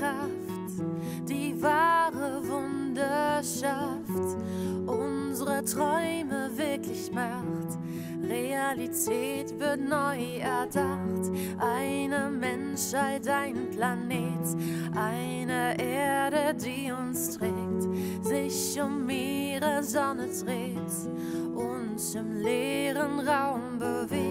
[0.00, 0.82] Kraft,
[1.28, 4.38] die wahre Wunderschaft,
[4.86, 7.78] unsere Träume wirklich macht.
[8.26, 11.30] Realität wird neu erdacht.
[11.58, 14.56] Eine Menschheit, ein Planet,
[14.96, 24.29] eine Erde, die uns trägt, sich um ihre Sonne dreht, uns im leeren Raum bewegt.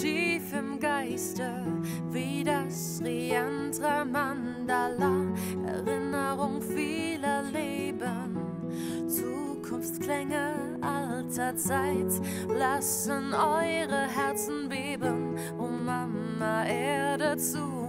[0.00, 1.62] Tief im Geiste,
[2.10, 5.26] wie das Riantra Mandala,
[5.66, 8.38] Erinnerung vieler Leben,
[9.06, 12.12] Zukunftsklänge alter Zeit,
[12.48, 17.79] lassen eure Herzen beben, um Mama Erde zu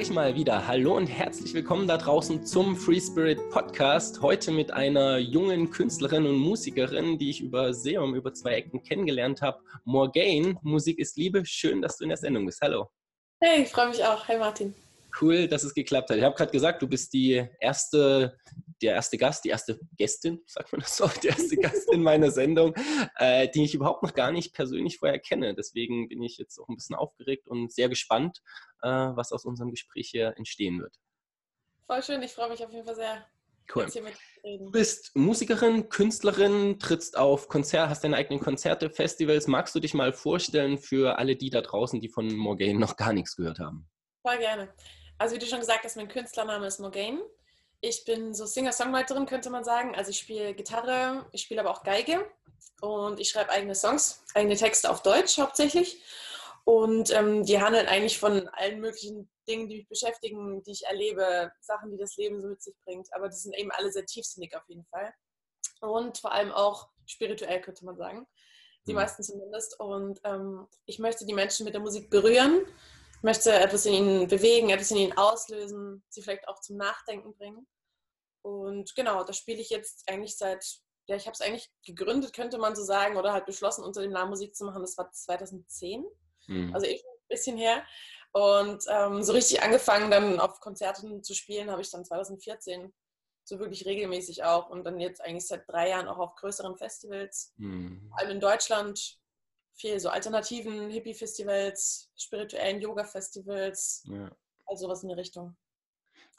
[0.00, 4.22] sage ich mal wieder Hallo und herzlich willkommen da draußen zum Free Spirit Podcast.
[4.22, 9.42] Heute mit einer jungen Künstlerin und Musikerin, die ich über Seum, über zwei Ecken kennengelernt
[9.42, 9.60] habe.
[9.84, 11.44] Morgaine, Musik ist Liebe.
[11.44, 12.62] Schön, dass du in der Sendung bist.
[12.62, 12.88] Hallo.
[13.42, 14.26] Hey, ich freue mich auch.
[14.26, 14.74] Hey Martin.
[15.20, 16.16] Cool, dass es geklappt hat.
[16.16, 18.38] Ich habe gerade gesagt, du bist die erste,
[18.82, 22.74] der erste Gast, die erste Gästin, sagt man das so, die erste Gastin meiner Sendung,
[23.16, 25.54] äh, die ich überhaupt noch gar nicht persönlich vorher kenne.
[25.54, 28.42] Deswegen bin ich jetzt auch ein bisschen aufgeregt und sehr gespannt,
[28.82, 30.96] äh, was aus unserem Gespräch hier entstehen wird.
[31.86, 33.26] Voll schön, ich freue mich auf jeden Fall sehr,
[33.74, 33.84] Cool.
[33.84, 34.14] jetzt hier mit
[34.44, 39.46] dir zu Du bist Musikerin, Künstlerin, trittst auf Konzert, hast deine eigenen Konzerte, Festivals.
[39.46, 43.12] Magst du dich mal vorstellen für alle die da draußen, die von Morgaine noch gar
[43.12, 43.88] nichts gehört haben?
[44.22, 44.72] Voll gerne.
[45.18, 47.20] Also wie du schon gesagt hast, mein Künstlername ist Morgaine.
[47.80, 49.94] Ich bin so Singer-Songwriterin, könnte man sagen.
[49.94, 52.30] Also ich spiele Gitarre, ich spiele aber auch Geige
[52.82, 56.02] und ich schreibe eigene Songs, eigene Texte auf Deutsch hauptsächlich.
[56.64, 61.50] Und ähm, die handeln eigentlich von allen möglichen Dingen, die mich beschäftigen, die ich erlebe,
[61.60, 63.08] Sachen, die das Leben so mit sich bringt.
[63.14, 65.12] Aber die sind eben alle sehr tiefsinnig auf jeden Fall.
[65.80, 68.26] Und vor allem auch spirituell, könnte man sagen.
[68.86, 68.96] Die Mhm.
[68.98, 69.80] meisten zumindest.
[69.80, 72.60] Und ähm, ich möchte die Menschen mit der Musik berühren,
[73.22, 77.66] möchte etwas in ihnen bewegen, etwas in ihnen auslösen, sie vielleicht auch zum Nachdenken bringen.
[78.42, 80.64] Und genau, das spiele ich jetzt eigentlich seit,
[81.06, 84.12] ja, ich habe es eigentlich gegründet, könnte man so sagen, oder halt beschlossen, unter dem
[84.12, 84.82] Namen Musik zu machen.
[84.82, 86.04] Das war 2010
[86.46, 86.74] Hm.
[86.74, 87.84] also eh schon ein bisschen her.
[88.32, 92.92] Und ähm, so richtig angefangen dann auf Konzerten zu spielen, habe ich dann 2014
[93.44, 97.52] so wirklich regelmäßig auch und dann jetzt eigentlich seit drei Jahren auch auf größeren Festivals,
[97.58, 98.06] Hm.
[98.08, 99.18] vor allem in Deutschland,
[99.80, 104.30] viel so alternativen Hippie-Festivals, spirituellen Yoga-Festivals, Ja.
[104.66, 105.56] also sowas in die Richtung.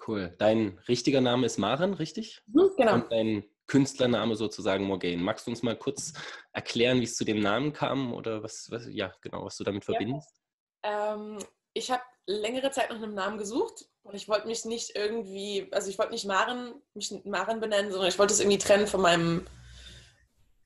[0.07, 0.33] Cool.
[0.37, 2.41] Dein richtiger Name ist Maren, richtig?
[2.47, 2.93] Genau.
[2.95, 5.21] Und dein Künstlername sozusagen Morgaine.
[5.21, 6.13] Magst du uns mal kurz
[6.53, 9.83] erklären, wie es zu dem Namen kam oder was, was ja, genau, was du damit
[9.83, 9.93] Ja.
[9.93, 10.41] verbindest?
[10.83, 11.37] Ähm,
[11.73, 15.89] ich habe längere Zeit nach einem Namen gesucht und ich wollte mich nicht irgendwie, also
[15.89, 19.45] ich wollte nicht Maren, mich Maren benennen, sondern ich wollte es irgendwie trennen von meinem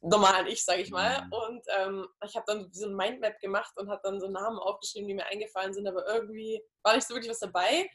[0.09, 1.25] normalen Ich, sage ich mal.
[1.25, 1.33] Mhm.
[1.33, 5.07] Und ähm, ich habe dann so ein Mindmap gemacht und habe dann so Namen aufgeschrieben,
[5.07, 7.89] die mir eingefallen sind, aber irgendwie war nicht so wirklich was dabei.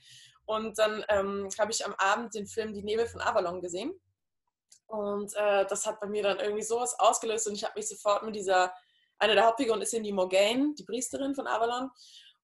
[0.47, 3.93] Und dann ähm, habe ich am Abend den Film Die Nebel von Avalon gesehen.
[4.87, 8.25] Und äh, das hat bei mir dann irgendwie sowas ausgelöst und ich habe mich sofort
[8.25, 8.75] mit dieser,
[9.19, 11.91] eine der Hauptfiguren ist Cindy Morgaine, die Priesterin von Avalon.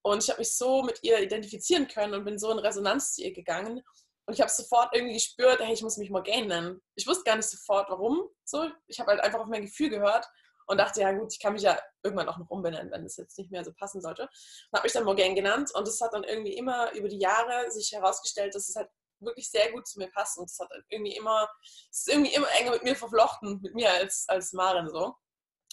[0.02, 3.24] Und ich habe mich so mit ihr identifizieren können und bin so in Resonanz zu
[3.24, 3.82] ihr gegangen.
[4.26, 6.82] Und ich habe sofort irgendwie gespürt, hey, ich muss mich Morgaine nennen.
[6.96, 8.28] Ich wusste gar nicht sofort, warum.
[8.44, 10.26] So, ich habe halt einfach auf mein Gefühl gehört
[10.66, 13.38] und dachte, ja gut, ich kann mich ja irgendwann auch noch umbenennen, wenn das jetzt
[13.38, 14.22] nicht mehr so passen sollte.
[14.22, 17.70] Und habe mich dann Morgaine genannt und es hat dann irgendwie immer über die Jahre
[17.70, 18.88] sich herausgestellt, dass es halt
[19.20, 21.48] wirklich sehr gut zu mir passt und es hat irgendwie immer,
[21.90, 25.14] es ist irgendwie immer enger mit mir verflochten, mit mir als, als Maren so.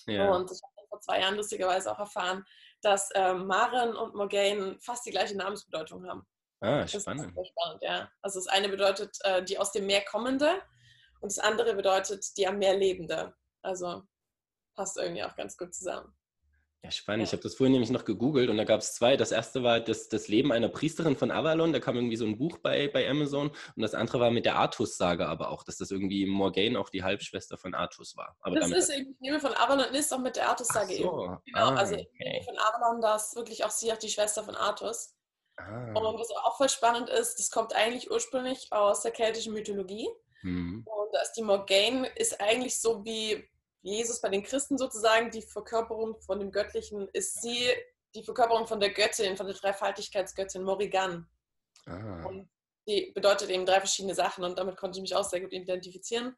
[0.06, 0.32] Ja.
[0.32, 2.46] Und ich habe vor zwei Jahren lustigerweise auch erfahren,
[2.82, 6.28] dass ähm, Maren und Morgaine fast die gleiche Namensbedeutung haben.
[6.64, 7.32] Ah, Das ist spannend.
[7.32, 8.10] spannend, ja.
[8.22, 10.50] Also das eine bedeutet äh, die aus dem Meer kommende
[11.22, 13.34] und das andere bedeutet die am Meer lebende.
[13.62, 14.04] Also
[14.76, 16.14] passt irgendwie auch ganz gut zusammen.
[16.86, 17.22] Ja, spannend.
[17.22, 17.28] Ja.
[17.28, 19.16] Ich habe das vorhin nämlich noch gegoogelt und da gab es zwei.
[19.16, 21.72] Das erste war das, das Leben einer Priesterin von Avalon.
[21.72, 23.52] Da kam irgendwie so ein Buch bei, bei Amazon.
[23.52, 27.02] Und das andere war mit der Artus-Sage aber auch, dass das irgendwie Morgaine auch die
[27.02, 28.36] Halbschwester von Artus war.
[28.42, 31.04] Aber das ist eben, Nebel von Avalon ist auch mit der Artus-Sage eben.
[31.04, 31.38] so.
[31.46, 32.08] Genau, Ah, also okay.
[32.20, 35.16] Nebel von Avalon, da ist wirklich auch sie auch die Schwester von Artus.
[35.58, 35.94] Ah.
[35.94, 40.10] Und was auch voll spannend ist, das kommt eigentlich ursprünglich aus der keltischen Mythologie.
[40.42, 40.86] Mhm.
[40.86, 43.48] Und da ist die Morgane ist eigentlich so wie
[43.82, 47.70] Jesus bei den Christen sozusagen, die Verkörperung von dem Göttlichen, ist sie
[48.16, 51.28] die Verkörperung von der Göttin, von der Dreifaltigkeitsgöttin Morrigan.
[51.86, 52.26] Ah.
[52.26, 52.50] Und
[52.88, 56.36] die bedeutet eben drei verschiedene Sachen und damit konnte ich mich auch sehr gut identifizieren.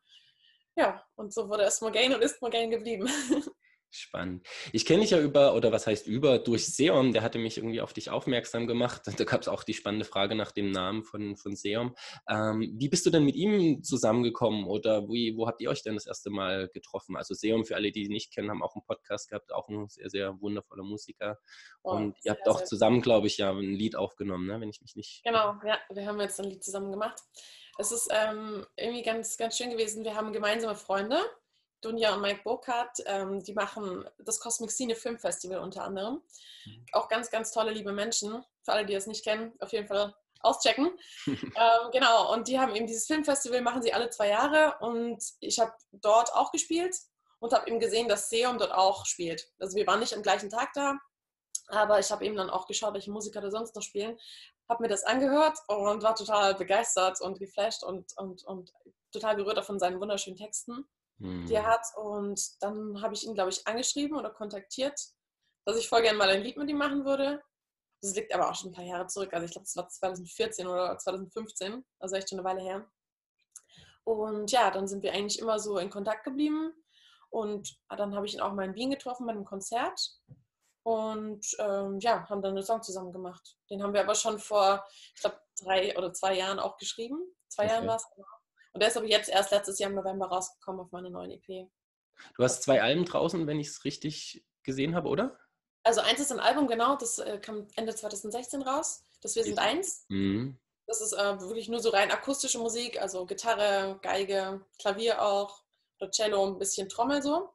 [0.75, 3.09] Ja, und so wurde es Morgane und ist Morgane geblieben.
[3.95, 4.45] Spannend.
[4.73, 7.79] Ich kenne dich ja über, oder was heißt über, durch Seom, der hatte mich irgendwie
[7.79, 9.03] auf dich aufmerksam gemacht.
[9.05, 11.95] Da gab es auch die spannende Frage nach dem Namen von, von Seom.
[12.29, 15.95] Ähm, wie bist du denn mit ihm zusammengekommen oder wie, wo habt ihr euch denn
[15.95, 17.15] das erste Mal getroffen?
[17.15, 19.87] Also Seom, für alle, die ihn nicht kennen, haben auch einen Podcast gehabt, auch ein
[19.87, 21.37] sehr, sehr wundervoller Musiker.
[21.81, 24.59] Oh, Und ihr habt auch zusammen, glaube ich, ja ein Lied aufgenommen, ne?
[24.59, 25.21] wenn ich mich nicht...
[25.23, 27.21] Genau, ja, wir haben jetzt ein Lied zusammen gemacht.
[27.77, 30.03] Es ist ähm, irgendwie ganz, ganz schön gewesen.
[30.03, 31.19] Wir haben gemeinsame Freunde
[31.85, 36.21] Dunja und Mike Burkhardt, ähm, die machen das Cosmic Scene Film Festival unter anderem.
[36.65, 36.85] Mhm.
[36.93, 38.43] Auch ganz, ganz tolle, liebe Menschen.
[38.63, 40.97] Für alle, die es nicht kennen, auf jeden Fall auschecken.
[41.27, 45.59] ähm, genau, und die haben eben dieses Filmfestival, machen sie alle zwei Jahre und ich
[45.59, 46.95] habe dort auch gespielt
[47.39, 49.47] und habe eben gesehen, dass Seum dort auch spielt.
[49.59, 50.97] Also wir waren nicht am gleichen Tag da,
[51.67, 54.17] aber ich habe eben dann auch geschaut, welche Musiker da sonst noch spielen,
[54.67, 58.73] habe mir das angehört und war total begeistert und geflasht und, und, und
[59.11, 60.87] total berührt von seinen wunderschönen Texten
[61.19, 61.45] hm.
[61.45, 61.85] die er hat.
[61.95, 64.99] Und dann habe ich ihn, glaube ich, angeschrieben oder kontaktiert,
[65.65, 67.41] dass ich voll gerne mal ein Lied mit ihm machen würde.
[68.01, 69.33] Das liegt aber auch schon ein paar Jahre zurück.
[69.33, 72.87] Also ich glaube, es war 2014 oder 2015, also echt schon eine Weile her.
[74.03, 76.71] Und ja, dann sind wir eigentlich immer so in Kontakt geblieben.
[77.29, 79.99] Und dann habe ich ihn auch mal in Wien getroffen bei einem Konzert.
[80.83, 83.57] Und ähm, ja, haben dann einen Song zusammen gemacht.
[83.71, 84.85] Den haben wir aber schon vor,
[85.15, 87.17] ich glaube, drei oder zwei Jahren auch geschrieben.
[87.49, 87.73] Zwei okay.
[87.73, 88.05] Jahren war es.
[88.75, 91.69] Und der ist aber jetzt erst letztes Jahr im November rausgekommen auf meiner neuen EP.
[92.35, 95.39] Du hast zwei Alben draußen, wenn ich es richtig gesehen habe, oder?
[95.83, 99.01] Also eins ist ein Album, genau, das äh, kam Ende 2016 raus.
[99.21, 100.03] Das Wir sind eins.
[100.09, 100.59] Mhm.
[100.87, 105.63] Das ist äh, wirklich nur so rein akustische Musik, also Gitarre, Geige, Klavier auch,
[106.01, 107.53] oder Cello, ein bisschen Trommel so.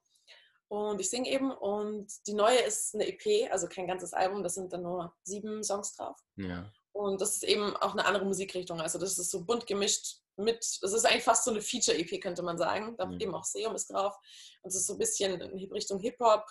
[0.69, 1.51] Und ich singe eben.
[1.51, 5.63] Und die neue ist eine EP, also kein ganzes Album, das sind dann nur sieben
[5.63, 6.19] Songs drauf.
[6.37, 6.73] Ja.
[7.01, 8.79] Und das ist eben auch eine andere Musikrichtung.
[8.81, 12.43] Also das ist so bunt gemischt mit, es ist eigentlich fast so eine Feature-EP, könnte
[12.43, 12.95] man sagen.
[12.99, 13.19] Da mhm.
[13.21, 14.15] eben auch Seum ist drauf.
[14.61, 16.45] Und es ist so ein bisschen in Richtung Hip-Hop,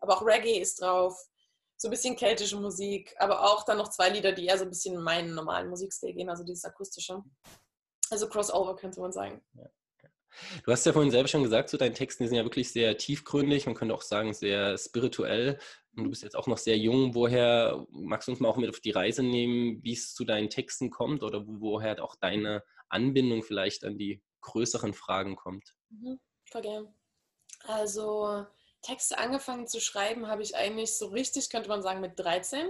[0.00, 1.16] aber auch Reggae ist drauf.
[1.76, 4.70] So ein bisschen keltische Musik, aber auch dann noch zwei Lieder, die eher so ein
[4.70, 7.22] bisschen in meinen normalen Musikstil gehen, also dieses akustische.
[8.10, 9.40] Also Crossover könnte man sagen.
[9.54, 9.68] Ja.
[10.64, 13.66] Du hast ja vorhin selber schon gesagt, so deine Texte sind ja wirklich sehr tiefgründig,
[13.66, 15.58] man könnte auch sagen sehr spirituell.
[15.96, 17.14] Und du bist jetzt auch noch sehr jung.
[17.14, 20.48] Woher magst du uns mal auch mit auf die Reise nehmen, wie es zu deinen
[20.48, 25.74] Texten kommt oder woher auch deine Anbindung vielleicht an die größeren Fragen kommt?
[25.90, 26.18] Mhm,
[26.50, 26.94] voll gern.
[27.64, 28.46] Also
[28.80, 32.68] Texte angefangen zu schreiben habe ich eigentlich so richtig, könnte man sagen, mit 13.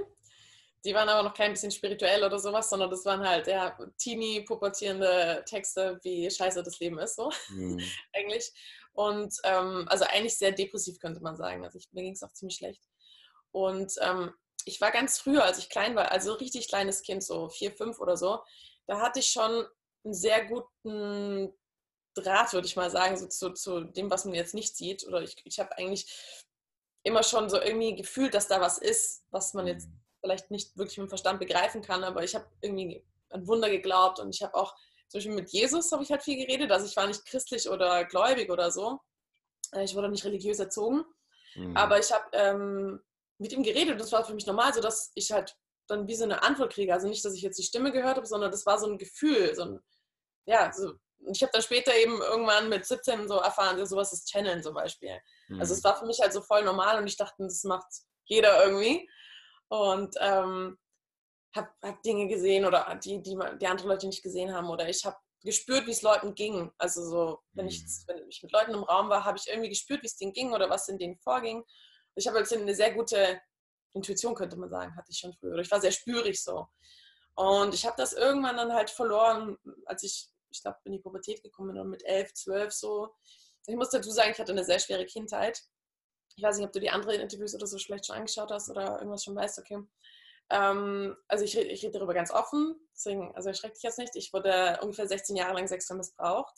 [0.84, 4.42] Die waren aber noch kein bisschen spirituell oder sowas, sondern das waren halt ja teeny
[4.42, 7.80] pubertierende Texte, wie scheiße das Leben ist, so mhm.
[8.12, 8.52] eigentlich.
[8.92, 11.64] Und ähm, also eigentlich sehr depressiv, könnte man sagen.
[11.64, 12.82] Also ich, mir ging es auch ziemlich schlecht.
[13.52, 14.32] Und ähm,
[14.64, 18.00] ich war ganz früher, als ich klein war, also richtig kleines Kind, so vier, fünf
[18.00, 18.40] oder so,
[18.86, 19.66] da hatte ich schon
[20.04, 21.52] einen sehr guten
[22.14, 25.06] Draht, würde ich mal sagen, so zu, zu dem, was man jetzt nicht sieht.
[25.06, 26.44] Oder ich, ich habe eigentlich
[27.02, 30.01] immer schon so irgendwie gefühlt, dass da was ist, was man jetzt mhm.
[30.22, 34.20] Vielleicht nicht wirklich mit dem Verstand begreifen kann, aber ich habe irgendwie an Wunder geglaubt
[34.20, 34.74] und ich habe auch,
[35.08, 38.04] zum Beispiel mit Jesus habe ich halt viel geredet, also ich war nicht christlich oder
[38.04, 39.00] gläubig oder so.
[39.72, 41.04] Äh, ich wurde nicht religiös erzogen,
[41.54, 41.76] mhm.
[41.76, 43.00] aber ich habe ähm,
[43.38, 45.56] mit ihm geredet und das war für mich normal, so dass ich halt
[45.88, 46.94] dann wie so eine Antwort kriege.
[46.94, 49.54] Also nicht, dass ich jetzt die Stimme gehört habe, sondern das war so ein Gefühl,
[49.54, 49.80] so ein,
[50.46, 50.92] ja, so,
[51.30, 54.74] ich habe dann später eben irgendwann mit 17 so erfahren, so sowas ist Channeln zum
[54.74, 55.18] Beispiel.
[55.48, 55.60] Mhm.
[55.60, 57.86] Also es war für mich halt so voll normal und ich dachte, das macht
[58.24, 59.08] jeder irgendwie.
[59.72, 60.76] Und ähm,
[61.56, 64.68] habe hab Dinge gesehen oder die, die, die andere Leute nicht gesehen haben.
[64.68, 66.70] Oder ich habe gespürt, wie es Leuten ging.
[66.76, 68.02] Also so, wenn, ich, mhm.
[68.06, 70.52] wenn ich mit Leuten im Raum war, habe ich irgendwie gespürt, wie es denen ging
[70.52, 71.64] oder was in denen vorging.
[72.16, 73.40] Ich habe jetzt eine sehr gute
[73.94, 75.56] Intuition, könnte man sagen, hatte ich schon früher.
[75.58, 76.68] Ich war sehr spürig so.
[77.34, 81.42] Und ich habe das irgendwann dann halt verloren, als ich, ich glaube, in die Pubertät
[81.42, 83.14] gekommen bin, mit elf, zwölf so.
[83.66, 85.62] Ich muss dazu sagen, ich hatte eine sehr schwere Kindheit.
[86.36, 88.98] Ich weiß nicht, ob du die anderen Interviews oder so vielleicht schon angeschaut hast oder
[88.98, 89.78] irgendwas schon weißt, okay.
[90.50, 94.14] Ähm, also ich, ich rede darüber ganz offen, deswegen, also erschreckt dich jetzt nicht.
[94.16, 96.54] Ich wurde ungefähr 16 Jahre lang sexuell missbraucht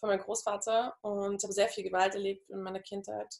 [0.00, 3.34] von meinem Großvater und habe sehr viel Gewalt erlebt in meiner Kindheit.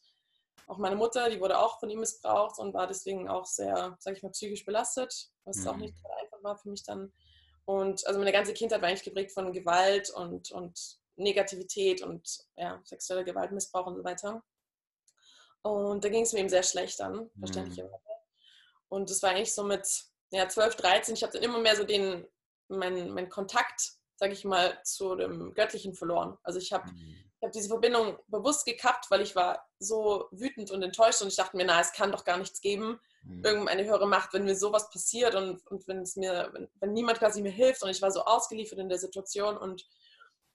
[0.67, 4.17] Auch meine Mutter, die wurde auch von ihm missbraucht und war deswegen auch sehr, sag
[4.17, 5.69] ich mal, psychisch belastet, was mhm.
[5.69, 7.13] auch nicht einfach war für mich dann.
[7.65, 12.81] Und also meine ganze Kindheit war eigentlich geprägt von Gewalt und, und Negativität und ja,
[12.85, 14.43] sexueller Gewalt, Missbrauch und so weiter.
[15.67, 17.93] Und da ging es mir eben sehr schlecht an, verständlicherweise.
[17.93, 18.87] Mhm.
[18.89, 19.87] Und das war eigentlich so mit
[20.31, 22.27] ja, 12, 13, ich habe dann immer mehr so den,
[22.69, 26.37] mein, mein Kontakt, sage ich mal, zu dem Göttlichen verloren.
[26.43, 27.31] Also ich habe mhm.
[27.43, 31.57] hab diese Verbindung bewusst gekappt, weil ich war so wütend und enttäuscht und ich dachte
[31.57, 33.45] mir, na, es kann doch gar nichts geben, mhm.
[33.45, 37.19] irgendeine höhere Macht, wenn mir sowas passiert und, und wenn es mir, wenn, wenn niemand
[37.19, 39.87] quasi mir hilft und ich war so ausgeliefert in der Situation und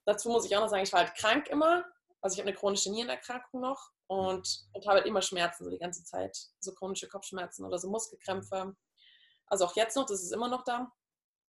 [0.04, 1.84] dazu muss ich auch noch sagen, ich war halt krank immer.
[2.22, 5.78] Also ich habe eine chronische Nierenerkrankung noch und, und habe halt immer Schmerzen so die
[5.78, 6.38] ganze Zeit.
[6.60, 8.76] So chronische Kopfschmerzen oder so Muskelkrämpfe.
[9.46, 10.92] Also auch jetzt noch, das ist immer noch da.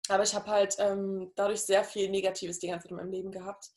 [0.09, 3.31] Aber ich habe halt ähm, dadurch sehr viel Negatives die ganze Zeit in meinem Leben
[3.31, 3.71] gehabt.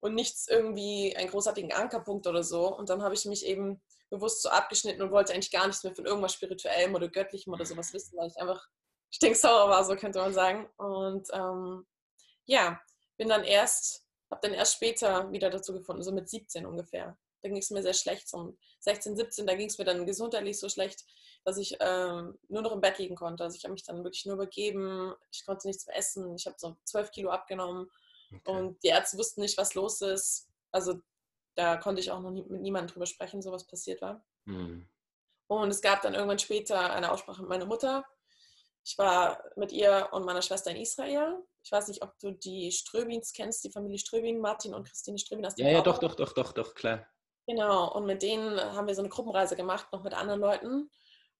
[0.00, 2.74] Und nichts irgendwie einen großartigen Ankerpunkt oder so.
[2.76, 5.94] Und dann habe ich mich eben bewusst so abgeschnitten und wollte eigentlich gar nichts mehr
[5.94, 8.68] von irgendwas Spirituellem oder Göttlichem oder sowas wissen, weil ich einfach
[9.10, 10.68] stinksauer war, so könnte man sagen.
[10.76, 11.86] Und ähm,
[12.44, 12.80] ja,
[13.16, 17.16] bin dann erst, habe dann erst später wieder dazu gefunden, so mit 17 ungefähr.
[17.42, 20.58] Da ging es mir sehr schlecht, so 16, 17, da ging es mir dann gesundheitlich
[20.58, 21.04] so schlecht,
[21.44, 23.44] dass ich ähm, nur noch im Bett liegen konnte.
[23.44, 26.56] Also ich habe mich dann wirklich nur übergeben, ich konnte nichts mehr essen, ich habe
[26.58, 27.88] so 12 Kilo abgenommen
[28.32, 28.50] okay.
[28.50, 30.48] und die Ärzte wussten nicht, was los ist.
[30.72, 31.00] Also
[31.54, 34.24] da konnte ich auch noch nie, mit niemandem drüber sprechen, so was passiert war.
[34.44, 34.88] Mhm.
[35.48, 38.04] Und es gab dann irgendwann später eine Aussprache mit meiner Mutter.
[38.86, 42.70] Ich war mit ihr und meiner Schwester in Israel ich weiß nicht, ob du die
[42.70, 45.44] Ströbins kennst, die Familie Ströbin, Martin und Christine Ströbin.
[45.44, 47.04] Aus ja, ja, doch, doch, doch, doch, doch, klar.
[47.48, 50.90] Genau, und mit denen haben wir so eine Gruppenreise gemacht, noch mit anderen Leuten.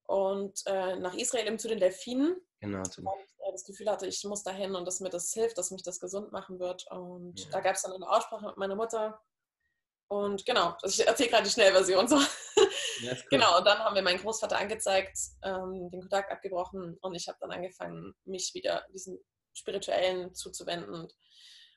[0.03, 2.37] Und äh, nach Israel eben zu den Delfinen.
[2.59, 2.79] Genau.
[2.79, 5.85] Weil ich das Gefühl hatte, ich muss dahin und dass mir das hilft, dass mich
[5.85, 6.91] das gesund machen wird.
[6.91, 7.50] Und ja.
[7.53, 9.21] da gab es dann eine Aussprache mit meiner Mutter.
[10.09, 12.21] Und genau, ich erzähle gerade die Schnellversion so.
[13.03, 17.29] Ja, genau, und dann haben wir meinen Großvater angezeigt, ähm, den Kontakt abgebrochen und ich
[17.29, 19.23] habe dann angefangen, mich wieder diesen
[19.53, 21.15] Spirituellen zuzuwenden und,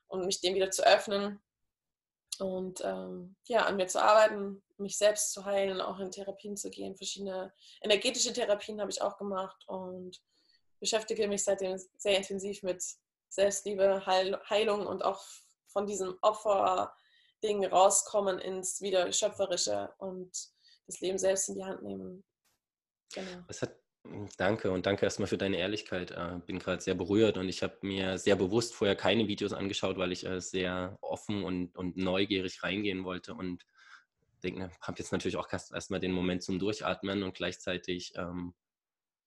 [0.07, 1.41] und mich dem wieder zu öffnen
[2.39, 6.69] und ähm, ja, an mir zu arbeiten, mich selbst zu heilen, auch in Therapien zu
[6.69, 6.95] gehen.
[6.95, 10.21] Verschiedene energetische Therapien habe ich auch gemacht und
[10.79, 12.81] beschäftige mich seitdem sehr intensiv mit
[13.27, 15.21] Selbstliebe, Heil Heilung und auch
[15.67, 16.17] von diesem
[17.39, 20.31] Opferding rauskommen ins wieder Schöpferische und
[20.87, 22.23] das Leben selbst in die Hand nehmen.
[23.13, 23.43] Genau.
[23.47, 23.75] Hat
[24.37, 26.11] Danke und danke erstmal für deine Ehrlichkeit.
[26.11, 29.97] Äh, bin gerade sehr berührt und ich habe mir sehr bewusst vorher keine Videos angeschaut,
[29.97, 33.65] weil ich äh, sehr offen und, und neugierig reingehen wollte und
[34.41, 38.53] denke, habe jetzt natürlich auch erstmal den Moment zum Durchatmen und gleichzeitig ähm,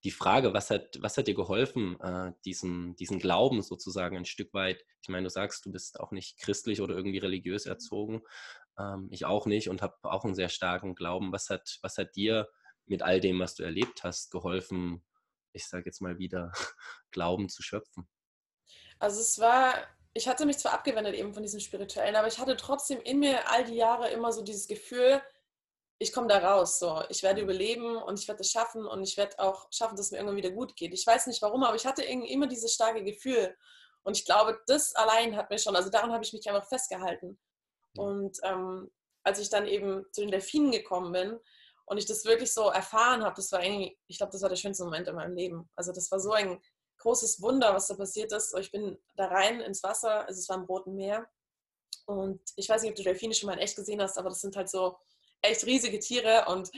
[0.03, 4.53] die Frage, was hat, was hat dir geholfen, äh, diesen, diesen Glauben sozusagen ein Stück
[4.53, 4.83] weit?
[5.01, 8.21] Ich meine, du sagst, du bist auch nicht christlich oder irgendwie religiös erzogen.
[8.77, 11.31] Ähm, ich auch nicht und habe auch einen sehr starken Glauben.
[11.31, 12.49] Was hat, was hat dir
[12.85, 15.05] mit all dem, was du erlebt hast, geholfen,
[15.53, 16.51] ich sage jetzt mal wieder,
[17.11, 18.07] Glauben zu schöpfen?
[18.99, 19.73] Also es war,
[20.13, 23.49] ich hatte mich zwar abgewendet eben von diesem Spirituellen, aber ich hatte trotzdem in mir
[23.49, 25.21] all die Jahre immer so dieses Gefühl,
[26.03, 27.49] ich komme da raus, so, ich werde mhm.
[27.49, 30.37] überleben und ich werde es schaffen und ich werde auch schaffen, dass es mir irgendwann
[30.37, 30.93] wieder gut geht.
[30.93, 33.55] Ich weiß nicht warum, aber ich hatte immer dieses starke Gefühl
[34.03, 37.39] und ich glaube, das allein hat mir schon, also daran habe ich mich einfach festgehalten.
[37.97, 38.91] Und ähm,
[39.23, 41.39] als ich dann eben zu den Delfinen gekommen bin,
[41.85, 44.55] und ich das wirklich so erfahren habe, das war irgendwie, ich glaube, das war der
[44.55, 45.69] schönste Moment in meinem Leben.
[45.75, 46.61] Also das war so ein
[46.99, 48.55] großes Wunder, was da passiert ist.
[48.57, 51.27] Ich bin da rein ins Wasser, also es war im Roten Meer.
[52.05, 54.41] Und ich weiß nicht, ob du Delfine schon mal in echt gesehen hast, aber das
[54.41, 54.97] sind halt so
[55.43, 56.71] echt riesige Tiere und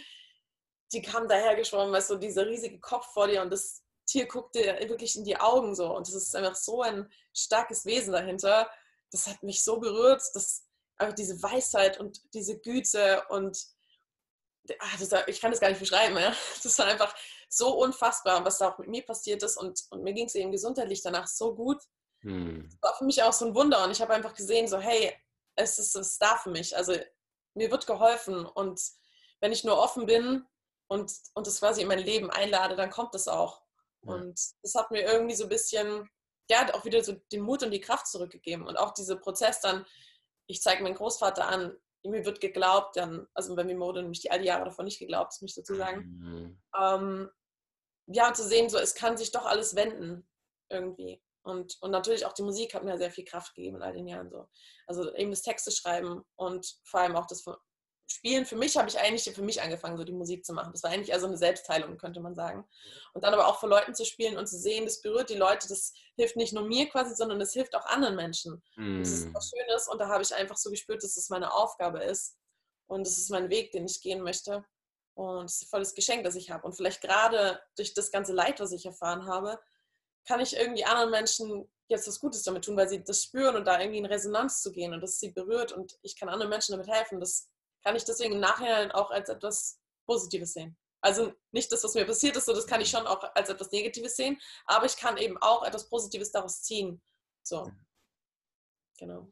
[0.94, 4.60] die kamen daher geschwommen, weißt du, dieser riesige Kopf vor dir und das Tier guckte
[4.88, 8.70] wirklich in die Augen so und das ist einfach so ein starkes Wesen dahinter.
[9.12, 10.66] Das hat mich so berührt, dass
[10.98, 13.58] einfach diese Weisheit und diese Güte und
[14.80, 16.18] ach, das, ich kann das gar nicht beschreiben.
[16.18, 16.36] Ja?
[16.64, 17.16] Das war einfach
[17.50, 19.58] so unfassbar, was da auch mit mir passiert ist.
[19.58, 21.82] Und, und mir ging es eben gesundheitlich danach so gut.
[22.22, 22.68] Hm.
[22.70, 23.84] Das war für mich auch so ein Wunder.
[23.84, 25.14] Und ich habe einfach gesehen, so, hey,
[25.56, 26.76] es ist, es da für mich.
[26.76, 26.96] Also
[27.56, 28.46] mir wird geholfen.
[28.46, 28.82] Und
[29.42, 30.46] wenn ich nur offen bin
[30.88, 33.62] und, und das quasi in mein Leben einlade, dann kommt das auch.
[34.04, 34.14] Ja.
[34.14, 36.10] Und das hat mir irgendwie so ein bisschen,
[36.50, 38.68] ja, auch wieder so den Mut und die Kraft zurückgegeben.
[38.68, 39.86] Und auch dieser Prozess dann,
[40.48, 44.30] ich zeige meinen Großvater an, mir wird geglaubt, dann, also bei mir wurde nämlich die
[44.30, 46.02] all die Jahre davon nicht geglaubt, muss ich dazu sagen.
[46.20, 46.62] Mhm.
[46.80, 47.30] Ähm,
[48.08, 50.28] ja, zu sehen, so es kann sich doch alles wenden
[50.70, 51.22] irgendwie.
[51.46, 54.08] Und, und natürlich auch die Musik hat mir sehr viel Kraft gegeben in all den
[54.08, 54.48] Jahren so.
[54.88, 57.46] Also eben das Texte schreiben und vor allem auch das
[58.08, 60.72] Spielen, für mich habe ich eigentlich für mich angefangen, so die Musik zu machen.
[60.72, 62.68] Das war eigentlich eher so eine Selbstheilung, könnte man sagen.
[63.14, 65.68] Und dann aber auch vor Leuten zu spielen und zu sehen, das berührt die Leute,
[65.68, 68.64] das hilft nicht nur mir quasi, sondern das hilft auch anderen Menschen.
[68.76, 69.00] Mm.
[69.00, 72.04] Das ist was Schönes und da habe ich einfach so gespürt, dass das meine Aufgabe
[72.04, 72.36] ist
[72.88, 74.66] und das ist mein Weg, den ich gehen möchte.
[75.16, 76.66] Und es ist ein volles Geschenk, das ich habe.
[76.66, 79.60] Und vielleicht gerade durch das ganze Leid, was ich erfahren habe,
[80.26, 83.66] kann ich irgendwie anderen Menschen jetzt was Gutes damit tun, weil sie das spüren und
[83.66, 86.72] da irgendwie in Resonanz zu gehen und das sie berührt und ich kann anderen Menschen
[86.72, 87.20] damit helfen.
[87.20, 87.50] Das
[87.84, 90.78] kann ich deswegen im Nachhinein auch als etwas Positives sehen.
[91.02, 93.72] Also nicht das, was mir passiert ist, so das kann ich schon auch als etwas
[93.72, 97.02] Negatives sehen, aber ich kann eben auch etwas Positives daraus ziehen.
[97.44, 97.72] So.
[98.98, 99.32] Genau.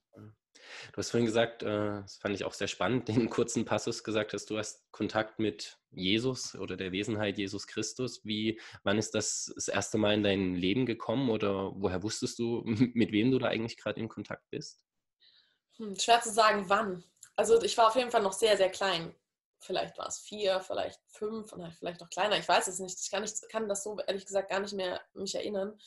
[0.91, 4.33] Du hast vorhin gesagt, äh, das fand ich auch sehr spannend, den kurzen Passus gesagt
[4.33, 8.25] hast, du hast Kontakt mit Jesus oder der Wesenheit Jesus Christus.
[8.25, 12.63] Wie, wann ist das das erste Mal in dein Leben gekommen oder woher wusstest du,
[12.93, 14.83] mit wem du da eigentlich gerade in Kontakt bist?
[15.77, 17.03] Hm, schwer zu sagen, wann.
[17.35, 19.15] Also ich war auf jeden Fall noch sehr, sehr klein.
[19.59, 22.37] Vielleicht war es vier, vielleicht fünf, vielleicht noch kleiner.
[22.37, 22.99] Ich weiß es nicht.
[22.99, 25.79] Ich kann, nicht, kann das so ehrlich gesagt gar nicht mehr mich erinnern.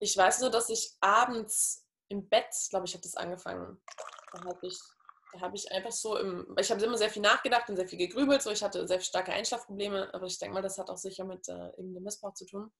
[0.00, 3.80] Ich weiß nur, dass ich abends im Bett, glaube ich, hat das angefangen.
[4.32, 4.78] Da habe ich,
[5.40, 8.42] hab ich einfach so im, ich habe immer sehr viel nachgedacht und sehr viel gegrübelt.
[8.42, 11.48] So, ich hatte sehr starke Einschlafprobleme, aber ich denke mal, das hat auch sicher mit
[11.48, 12.72] äh, dem Missbrauch zu tun.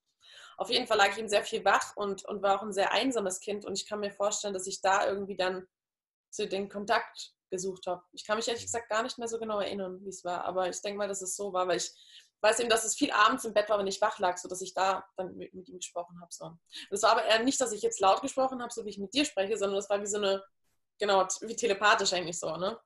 [0.57, 2.93] Auf jeden Fall lag ich eben sehr viel wach und, und war auch ein sehr
[2.93, 5.67] einsames Kind und ich kann mir vorstellen, dass ich da irgendwie dann
[6.31, 8.03] so den Kontakt gesucht habe.
[8.13, 10.69] Ich kann mich ehrlich gesagt gar nicht mehr so genau erinnern, wie es war, aber
[10.69, 11.93] ich denke mal, dass es so war, weil ich
[12.45, 14.75] weiß eben, dass es viel abends im Bett war, wenn ich wach lag, sodass ich
[14.75, 16.31] da dann mit, mit ihm gesprochen habe.
[16.31, 16.57] So.
[16.91, 19.15] Das war aber eher nicht, dass ich jetzt laut gesprochen habe, so wie ich mit
[19.15, 20.45] dir spreche, sondern das war wie so eine,
[21.01, 22.79] genau, wie telepathisch eigentlich so, ne?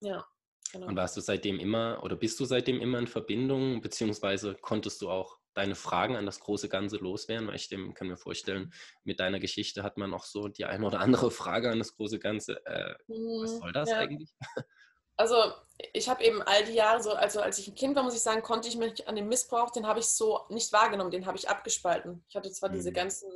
[0.00, 0.26] Ja.
[0.72, 0.88] Genau.
[0.88, 5.08] Und warst du seitdem immer oder bist du seitdem immer in Verbindung, beziehungsweise konntest du
[5.08, 7.48] auch deine Fragen an das große Ganze loswerden?
[7.48, 8.72] Weil ich dem, kann mir vorstellen,
[9.02, 12.18] mit deiner Geschichte hat man auch so die eine oder andere Frage an das große
[12.18, 12.60] Ganze.
[12.66, 13.98] Äh, was mhm, soll das ja.
[13.98, 14.30] eigentlich?
[15.18, 15.52] Also
[15.92, 18.22] ich habe eben all die Jahre so, also als ich ein Kind war, muss ich
[18.22, 21.36] sagen, konnte ich mich an den Missbrauch, den habe ich so nicht wahrgenommen, den habe
[21.36, 22.24] ich abgespalten.
[22.28, 22.74] Ich hatte zwar mhm.
[22.74, 23.28] diese ganzen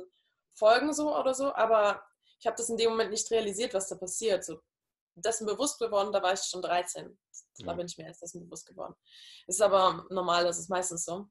[0.53, 2.01] Folgen so oder so, aber
[2.39, 4.45] ich habe das in dem Moment nicht realisiert, was da passiert.
[4.45, 4.61] So,
[5.15, 7.17] dessen bewusst geworden, da war ich schon 13.
[7.59, 8.95] Da bin ich mir erst dessen bewusst geworden.
[9.47, 11.27] Ist aber normal, das ist meistens so.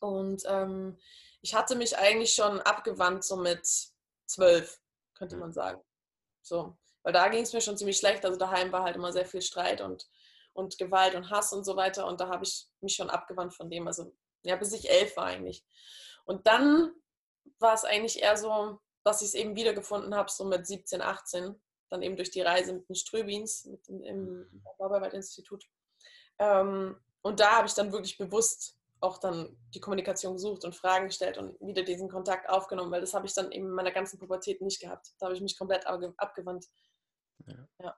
[0.00, 0.98] Und ähm,
[1.42, 3.66] ich hatte mich eigentlich schon abgewandt, so mit
[4.26, 4.80] zwölf,
[5.14, 5.80] könnte man sagen.
[6.42, 6.76] So.
[7.08, 8.26] Weil da ging es mir schon ziemlich schlecht.
[8.26, 10.06] Also daheim war halt immer sehr viel Streit und,
[10.52, 12.06] und Gewalt und Hass und so weiter.
[12.06, 13.86] Und da habe ich mich schon abgewandt von dem.
[13.86, 15.64] Also ja, bis ich elf war eigentlich.
[16.26, 16.92] Und dann
[17.60, 21.58] war es eigentlich eher so, dass ich es eben wiedergefunden habe, so mit 17, 18.
[21.88, 25.64] Dann eben durch die Reise mit den Ströbins, mit dem, im Bauarbeit-Institut.
[26.38, 31.06] Ähm, und da habe ich dann wirklich bewusst auch dann die Kommunikation gesucht und Fragen
[31.06, 34.18] gestellt und wieder diesen Kontakt aufgenommen, weil das habe ich dann eben in meiner ganzen
[34.18, 35.14] Pubertät nicht gehabt.
[35.18, 36.66] Da habe ich mich komplett abgewandt.
[37.46, 37.68] Ja.
[37.82, 37.96] ja.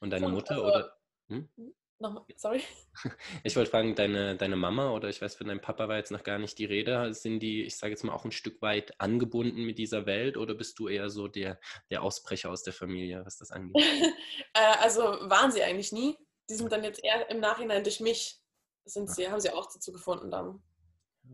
[0.00, 0.98] Und deine und, Mutter also, oder?
[1.28, 1.48] Hm?
[1.56, 1.74] hm?
[1.98, 2.62] Nochmal, sorry.
[3.42, 6.24] Ich wollte fragen, deine, deine Mama oder ich weiß, von deinem Papa war jetzt noch
[6.24, 7.14] gar nicht die Rede.
[7.14, 10.54] Sind die, ich sage jetzt mal, auch ein Stück weit angebunden mit dieser Welt oder
[10.54, 11.58] bist du eher so der,
[11.90, 13.82] der Ausbrecher aus der Familie, was das angeht?
[14.54, 16.16] Äh, also waren sie eigentlich nie.
[16.48, 18.40] Die sind dann jetzt eher im Nachhinein durch mich
[18.86, 20.62] sind sie, haben sie auch dazu gefunden dann.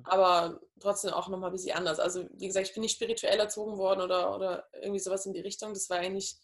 [0.04, 2.00] Aber trotzdem auch nochmal ein bisschen anders.
[2.00, 5.40] Also, wie gesagt, ich bin nicht spirituell erzogen worden oder, oder irgendwie sowas in die
[5.40, 5.74] Richtung.
[5.74, 6.36] Das war eigentlich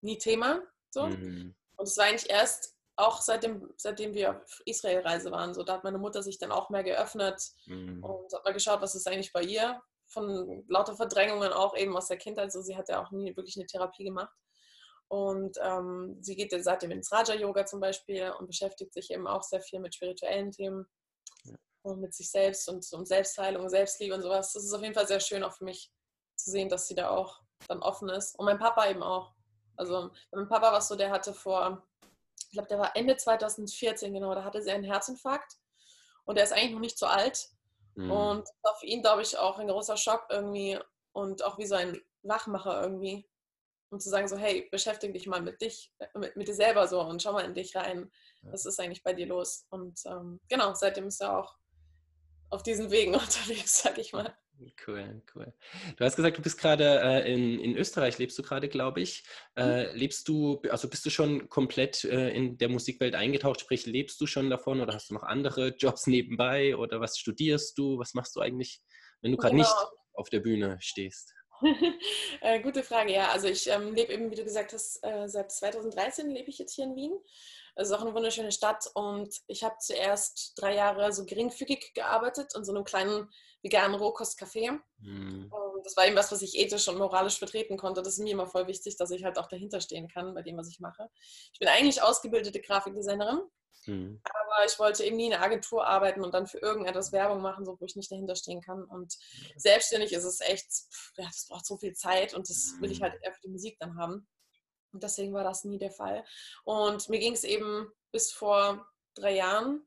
[0.00, 0.62] nie Thema.
[0.90, 1.06] So.
[1.06, 1.54] Mhm.
[1.76, 5.54] Und es war eigentlich erst auch seitdem, seitdem wir auf Israel-Reise waren.
[5.54, 8.02] So, da hat meine Mutter sich dann auch mehr geöffnet mhm.
[8.02, 9.80] und hat mal geschaut, was ist eigentlich bei ihr.
[10.08, 12.50] Von lauter Verdrängungen auch eben aus der Kindheit.
[12.50, 14.34] So, sie hat ja auch nie wirklich eine Therapie gemacht.
[15.08, 19.60] Und ähm, sie geht seitdem ins Raja-Yoga zum Beispiel und beschäftigt sich eben auch sehr
[19.60, 20.86] viel mit spirituellen Themen
[21.44, 21.56] ja.
[21.82, 24.52] und mit sich selbst und um Selbstheilung, Selbstliebe und sowas.
[24.52, 25.90] Das ist auf jeden Fall sehr schön auch für mich
[26.36, 28.38] zu sehen, dass sie da auch dann offen ist.
[28.38, 29.34] Und mein Papa eben auch.
[29.78, 31.82] Also mein Papa war so, der hatte vor,
[32.46, 35.56] ich glaube, der war Ende 2014, genau, da hatte sie einen Herzinfarkt
[36.24, 37.48] und der ist eigentlich noch nicht so alt.
[37.94, 38.10] Mhm.
[38.10, 40.78] Und das war für ihn, glaube ich, auch ein großer Schock irgendwie
[41.12, 43.28] und auch wie so ein Wachmacher irgendwie
[43.90, 47.00] um zu sagen, so, hey, beschäftige dich mal mit dich, mit, mit dir selber so
[47.00, 48.10] und schau mal in dich rein.
[48.42, 49.66] Was ist eigentlich bei dir los?
[49.70, 51.56] Und ähm, genau, seitdem ist er auch
[52.50, 54.36] auf diesen Wegen unterwegs, sag ich mal.
[54.86, 55.52] Cool, cool.
[55.96, 59.22] Du hast gesagt, du bist gerade äh, in, in Österreich, lebst du gerade, glaube ich.
[59.56, 59.96] Äh, mhm.
[59.96, 64.26] lebst du, also bist du schon komplett äh, in der Musikwelt eingetaucht, sprich, lebst du
[64.26, 67.98] schon davon oder hast du noch andere Jobs nebenbei oder was studierst du?
[67.98, 68.80] Was machst du eigentlich,
[69.22, 69.64] wenn du gerade genau.
[69.64, 69.76] nicht
[70.14, 71.34] auf der Bühne stehst?
[72.40, 73.30] äh, gute Frage, ja.
[73.30, 76.74] Also ich ähm, lebe eben, wie du gesagt hast, äh, seit 2013 lebe ich jetzt
[76.74, 77.12] hier in Wien.
[77.78, 82.52] Es ist auch eine wunderschöne Stadt und ich habe zuerst drei Jahre so geringfügig gearbeitet
[82.56, 83.30] in so einem kleinen
[83.62, 84.78] veganen Rohkostcafé.
[84.98, 85.50] Mhm.
[85.84, 88.02] Das war eben was, was ich ethisch und moralisch vertreten konnte.
[88.02, 90.56] Das ist mir immer voll wichtig, dass ich halt auch dahinter stehen kann bei dem,
[90.56, 91.08] was ich mache.
[91.52, 93.42] Ich bin eigentlich ausgebildete Grafikdesignerin,
[93.86, 94.20] Mhm.
[94.24, 97.64] Aber ich wollte eben nie in einer Agentur arbeiten und dann für irgendetwas Werbung machen,
[97.64, 98.84] so, wo ich nicht dahinter stehen kann.
[98.84, 99.16] Und
[99.56, 100.68] selbstständig ist es echt,
[101.16, 103.78] ja, das braucht so viel Zeit und das will ich halt eher für die Musik
[103.78, 104.28] dann haben.
[104.92, 106.24] Und deswegen war das nie der Fall.
[106.64, 109.86] Und mir ging es eben bis vor drei Jahren,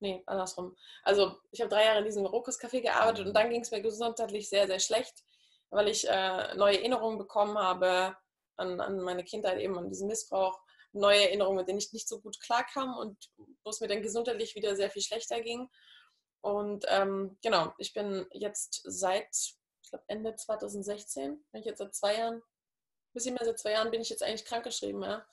[0.00, 0.76] nee, andersrum.
[1.02, 4.48] Also ich habe drei Jahre in diesem Rohkostcafé gearbeitet und dann ging es mir gesundheitlich
[4.48, 5.24] sehr, sehr schlecht,
[5.70, 8.16] weil ich äh, neue Erinnerungen bekommen habe
[8.56, 10.60] an, an meine Kindheit, eben an diesen Missbrauch
[10.92, 13.30] neue Erinnerungen, mit denen ich nicht so gut klarkam und
[13.64, 15.68] wo es mir dann gesundheitlich wieder sehr viel schlechter ging.
[16.42, 19.28] Und ähm, genau, ich bin jetzt seit,
[19.82, 22.42] ich glaube, Ende 2016, bin ich jetzt seit zwei Jahren,
[23.12, 25.02] bisschen mehr seit zwei Jahren bin ich jetzt eigentlich krankgeschrieben.
[25.02, 25.24] Ja.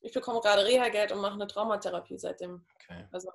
[0.00, 2.64] Ich bekomme gerade Reha-Geld und mache eine Traumatherapie seitdem.
[2.74, 3.06] Okay.
[3.12, 3.30] Also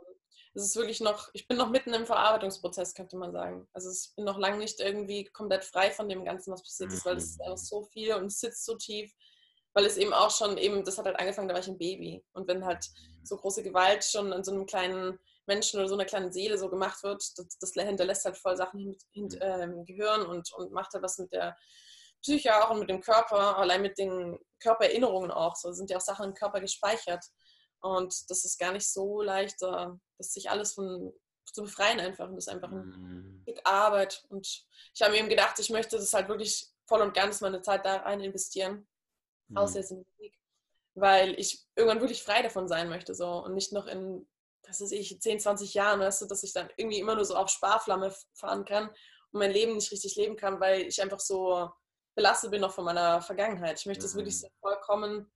[0.54, 3.68] es ist wirklich noch, ich bin noch mitten im Verarbeitungsprozess, könnte man sagen.
[3.74, 7.06] Also ich bin noch lange nicht irgendwie komplett frei von dem Ganzen, was passiert ist,
[7.06, 7.66] weil es ist einfach mhm.
[7.66, 9.14] so viel und es sitzt so tief,
[9.74, 12.24] weil es eben auch schon eben, das hat halt angefangen, da war ich ein Baby.
[12.34, 12.90] Und wenn halt
[13.24, 16.70] so große Gewalt schon an so einem kleinen Menschen oder so einer kleinen Seele so
[16.70, 19.30] gemacht wird, das, das hinterlässt halt voll Sachen im mhm.
[19.42, 21.56] ähm, Gehirn und, und macht halt was mit der
[22.22, 25.56] Psyche auch und mit dem Körper, allein mit den Körpererinnerungen auch.
[25.56, 27.24] So sind ja auch Sachen im Körper gespeichert.
[27.82, 31.14] Und das ist gar nicht so leicht, das sich alles von
[31.54, 32.28] zu befreien einfach.
[32.28, 33.40] Und das ist einfach ein mhm.
[33.44, 34.26] Stück Arbeit.
[34.30, 34.48] Und
[34.94, 37.86] ich habe mir eben gedacht, ich möchte das halt wirklich voll und ganz meine Zeit
[37.86, 38.88] da rein investieren.
[39.48, 39.58] Mhm.
[39.58, 40.38] Außer jetzt in Musik.
[40.96, 43.14] Weil ich irgendwann wirklich frei davon sein möchte.
[43.14, 43.44] So.
[43.44, 44.28] Und nicht noch in,
[44.68, 47.36] was weiß ich, 10, 20 Jahren, weißt du, dass ich dann irgendwie immer nur so
[47.36, 48.90] auf Sparflamme fahren kann
[49.32, 51.70] und mein Leben nicht richtig leben kann, weil ich einfach so
[52.18, 53.80] belastet bin noch von meiner Vergangenheit.
[53.80, 54.16] Ich möchte mhm.
[54.16, 55.32] wirklich so vollkommen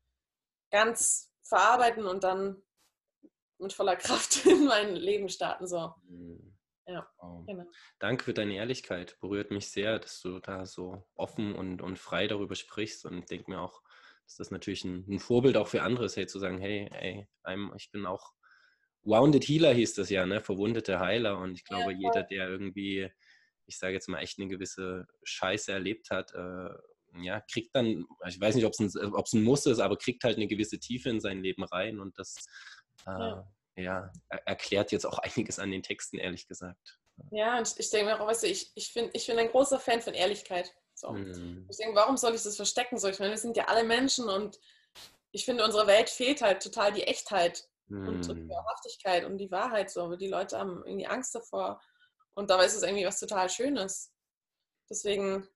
[0.72, 2.62] ganz verarbeiten und dann
[3.60, 5.68] mit voller Kraft in mein Leben starten.
[5.68, 5.94] So.
[6.08, 6.58] Mhm.
[6.88, 7.46] Ja, wow.
[7.46, 7.66] genau.
[8.00, 9.20] Danke für deine Ehrlichkeit.
[9.20, 13.06] Berührt mich sehr, dass du da so offen und, und frei darüber sprichst.
[13.06, 13.84] Und ich denke mir auch,
[14.26, 17.28] dass das natürlich ein, ein, Vorbild auch für andere ist, hey, zu sagen, hey, ey,
[17.78, 18.34] ich bin auch
[19.04, 20.42] Wounded Healer hieß das ja, ne?
[20.42, 21.38] Verwundete Heiler.
[21.38, 23.12] Und ich glaube, ja, jeder, der irgendwie,
[23.72, 26.70] ich sage jetzt mal, echt eine gewisse Scheiße erlebt hat, äh,
[27.22, 30.38] ja, kriegt dann, ich weiß nicht, ob es ein, ein Muss ist, aber kriegt halt
[30.38, 32.36] eine gewisse Tiefe in sein Leben rein und das
[33.06, 33.46] äh, ja.
[33.76, 34.12] ja.
[34.46, 37.00] erklärt jetzt auch einiges an den Texten, ehrlich gesagt.
[37.30, 39.80] Ja, und ich denke mir auch, weißt du, ich, ich, find, ich bin ein großer
[39.80, 40.74] Fan von Ehrlichkeit.
[40.96, 41.12] So.
[41.12, 41.68] Mhm.
[41.70, 42.98] Ich denke, warum soll ich das verstecken?
[42.98, 44.60] So, ich meine, wir sind ja alle Menschen und
[45.32, 48.08] ich finde, unserer Welt fehlt halt total die Echtheit mhm.
[48.08, 49.92] und, und die Wahrhaftigkeit und die Wahrheit.
[49.92, 50.16] So.
[50.16, 51.82] Die Leute haben irgendwie Angst davor.
[52.34, 54.14] Und dabei ist es irgendwie was total Schönes.
[54.90, 55.48] Deswegen,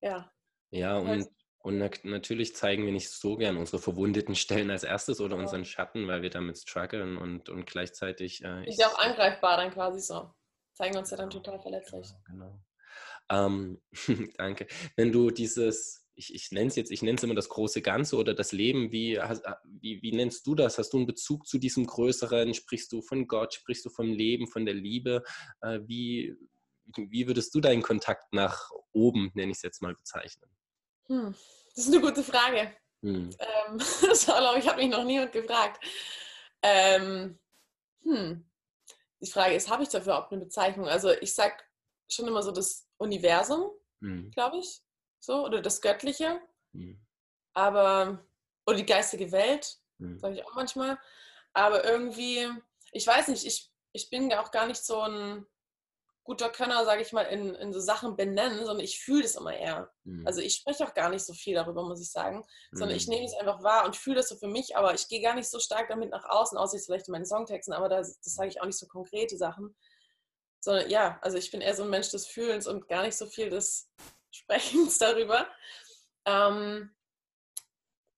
[0.00, 0.30] ja,
[0.70, 1.28] ja, und,
[1.60, 6.06] und natürlich zeigen wir nicht so gern unsere verwundeten Stellen als erstes oder unseren Schatten,
[6.06, 8.44] weil wir damit strugglen und, und gleichzeitig.
[8.44, 10.30] Äh, ist ja auch angreifbar dann quasi so.
[10.74, 12.08] Zeigen uns ja dann genau, total verletzlich.
[12.26, 12.60] Genau.
[13.28, 13.46] genau.
[13.46, 13.82] Ähm,
[14.36, 14.66] danke.
[14.96, 18.16] Wenn du dieses, ich, ich nenne es jetzt, ich nenne es immer das große Ganze
[18.16, 19.16] oder das Leben, wie,
[19.64, 20.76] wie, wie nennst du das?
[20.76, 22.54] Hast du einen Bezug zu diesem Größeren?
[22.54, 23.54] Sprichst du von Gott?
[23.54, 25.22] Sprichst du vom Leben, von der Liebe?
[25.60, 26.36] Äh, wie,
[26.96, 30.50] wie würdest du deinen Kontakt nach oben, nenne ich es jetzt mal, bezeichnen?
[31.06, 31.34] Hm,
[31.74, 32.74] das ist eine gute Frage.
[33.02, 33.30] Hm.
[33.38, 33.78] Ähm,
[34.12, 35.84] ich, habe mich noch niemand gefragt.
[36.62, 37.38] Ähm,
[38.02, 38.44] hm.
[39.20, 40.88] Die Frage ist, habe ich dafür überhaupt eine Bezeichnung?
[40.88, 41.54] Also ich sage
[42.08, 44.32] schon immer so das Universum, hm.
[44.32, 44.82] glaube ich,
[45.20, 46.40] so oder das Göttliche,
[46.72, 47.00] hm.
[47.54, 48.24] aber
[48.66, 50.18] oder die geistige Welt, hm.
[50.18, 50.98] sage ich auch manchmal.
[51.54, 52.48] Aber irgendwie,
[52.92, 55.46] ich weiß nicht, ich, ich bin ja auch gar nicht so ein
[56.28, 59.56] guter Könner, sage ich mal, in, in so Sachen benennen, sondern ich fühle das immer
[59.56, 59.90] eher.
[60.04, 60.26] Mhm.
[60.26, 62.96] Also ich spreche auch gar nicht so viel darüber, muss ich sagen, sondern mhm.
[62.96, 65.34] ich nehme es einfach wahr und fühle das so für mich, aber ich gehe gar
[65.34, 68.34] nicht so stark damit nach außen, außer jetzt vielleicht in meinen Songtexten, aber das, das
[68.34, 69.74] sage ich auch nicht so konkrete Sachen.
[70.60, 73.24] Sondern ja, also ich bin eher so ein Mensch des Fühlens und gar nicht so
[73.24, 73.90] viel des
[74.38, 75.46] Sprechens darüber.
[76.24, 76.94] Ähm,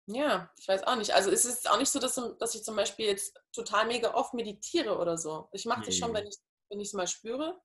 [0.07, 1.15] ja, ich weiß auch nicht.
[1.15, 4.35] Also es ist auch nicht so, dass, dass ich zum Beispiel jetzt total mega oft
[4.35, 5.49] meditiere oder so.
[5.53, 6.37] Ich mache das schon, wenn ich
[6.71, 7.61] wenn ich es mal spüre.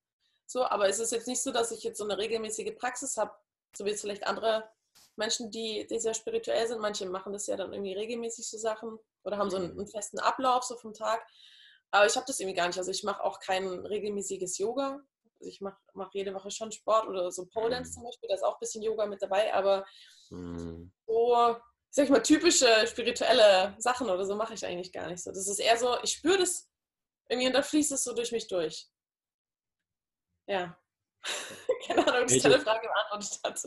[0.48, 3.34] So, aber es ist jetzt nicht so, dass ich jetzt so eine regelmäßige Praxis habe,
[3.76, 4.70] so wie es vielleicht andere
[5.16, 6.82] Menschen, die, die sehr spirituell sind.
[6.82, 9.80] Manche machen das ja dann irgendwie regelmäßig so Sachen oder haben so einen, mhm.
[9.80, 11.26] einen festen Ablauf so vom Tag.
[11.92, 12.78] Aber ich habe das irgendwie gar nicht.
[12.78, 15.00] Also ich mache auch kein regelmäßiges Yoga.
[15.46, 17.94] Ich mache mach jede Woche schon Sport oder so Pole Dance mhm.
[17.94, 18.30] zum Beispiel.
[18.30, 19.86] Da ist auch ein bisschen Yoga mit dabei, aber
[20.30, 20.92] mhm.
[21.06, 21.56] so,
[21.90, 25.32] sag ich mal, typische spirituelle Sachen oder so mache ich eigentlich gar nicht so.
[25.32, 26.70] Das ist eher so, ich spüre das
[27.30, 28.88] irgendwie und dann fließt es so durch mich durch.
[30.48, 30.78] Ja.
[31.88, 33.62] Keine Ahnung, ob das deine Frage beantwortet hat.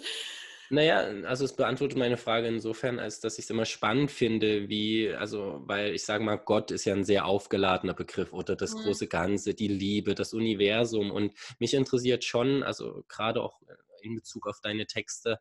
[0.71, 5.11] Naja, also es beantwortet meine Frage insofern, als dass ich es immer spannend finde, wie,
[5.11, 8.81] also, weil ich sage mal, Gott ist ja ein sehr aufgeladener Begriff oder das mhm.
[8.81, 11.11] große Ganze, die Liebe, das Universum.
[11.11, 13.61] Und mich interessiert schon, also gerade auch
[14.03, 15.39] in Bezug auf deine Texte,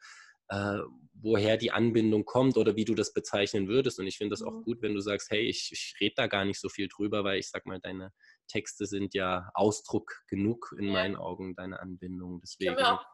[0.50, 0.80] äh,
[1.14, 4.00] woher die Anbindung kommt oder wie du das bezeichnen würdest.
[4.00, 4.48] Und ich finde das mhm.
[4.48, 7.24] auch gut, wenn du sagst, hey, ich, ich rede da gar nicht so viel drüber,
[7.24, 8.14] weil ich sag mal, deine
[8.48, 10.94] Texte sind ja Ausdruck genug in ja.
[10.94, 12.40] meinen Augen, deine Anbindung.
[12.42, 12.72] Deswegen.
[12.72, 13.06] Ich kann, auch,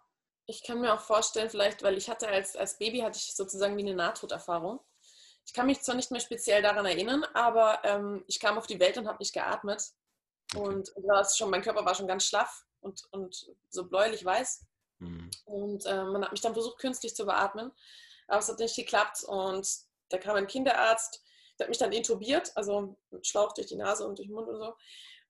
[0.46, 3.78] ich kann, mir auch vorstellen, vielleicht, weil ich hatte als, als Baby hatte ich sozusagen
[3.78, 4.80] wie eine Nahtoderfahrung.
[5.46, 8.80] Ich kann mich zwar nicht mehr speziell daran erinnern, aber ähm, ich kam auf die
[8.80, 9.84] Welt und habe nicht geatmet.
[10.56, 10.66] Okay.
[10.66, 14.66] Und das schon, mein Körper war schon ganz schlaff und, und so bläulich weiß.
[15.00, 15.32] Mhm.
[15.46, 17.72] Und äh, man hat mich dann versucht, künstlich zu beatmen.
[18.28, 19.24] Aber es hat nicht geklappt.
[19.24, 19.68] Und
[20.10, 21.24] da kam ein Kinderarzt
[21.58, 24.48] Der hat mich dann intubiert, also mit Schlauch durch die Nase und durch den Mund
[24.48, 24.76] und so.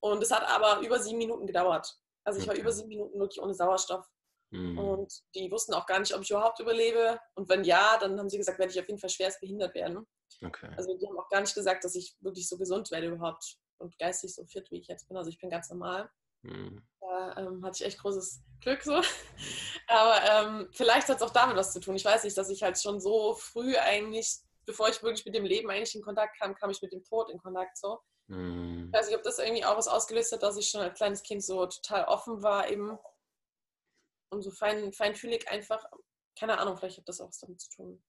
[0.00, 1.98] Und es hat aber über sieben Minuten gedauert.
[2.24, 4.08] Also ich war über sieben Minuten wirklich ohne Sauerstoff.
[4.54, 4.78] Mhm.
[4.78, 7.18] Und die wussten auch gar nicht, ob ich überhaupt überlebe.
[7.34, 10.06] Und wenn ja, dann haben sie gesagt, werde ich auf jeden Fall schwerst behindert werden.
[10.44, 10.70] Okay.
[10.76, 13.98] Also die haben auch gar nicht gesagt, dass ich wirklich so gesund werde überhaupt und
[13.98, 15.16] geistig so fit, wie ich jetzt bin.
[15.16, 16.08] Also ich bin ganz normal.
[16.42, 16.86] Mhm.
[17.00, 19.00] Da ähm, hatte ich echt großes Glück so.
[19.88, 21.96] Aber ähm, vielleicht hat es auch damit was zu tun.
[21.96, 24.36] Ich weiß nicht, dass ich halt schon so früh eigentlich,
[24.66, 27.28] bevor ich wirklich mit dem Leben eigentlich in Kontakt kam, kam ich mit dem Tod
[27.28, 27.98] in Kontakt so.
[28.28, 28.90] Mhm.
[28.92, 31.24] Ich weiß nicht, ob das irgendwie auch was ausgelöst hat, dass ich schon als kleines
[31.24, 32.96] Kind so total offen war eben
[34.34, 35.84] und so fein, feinfühlig einfach.
[36.38, 38.02] Keine Ahnung, vielleicht hat das auch was damit zu tun.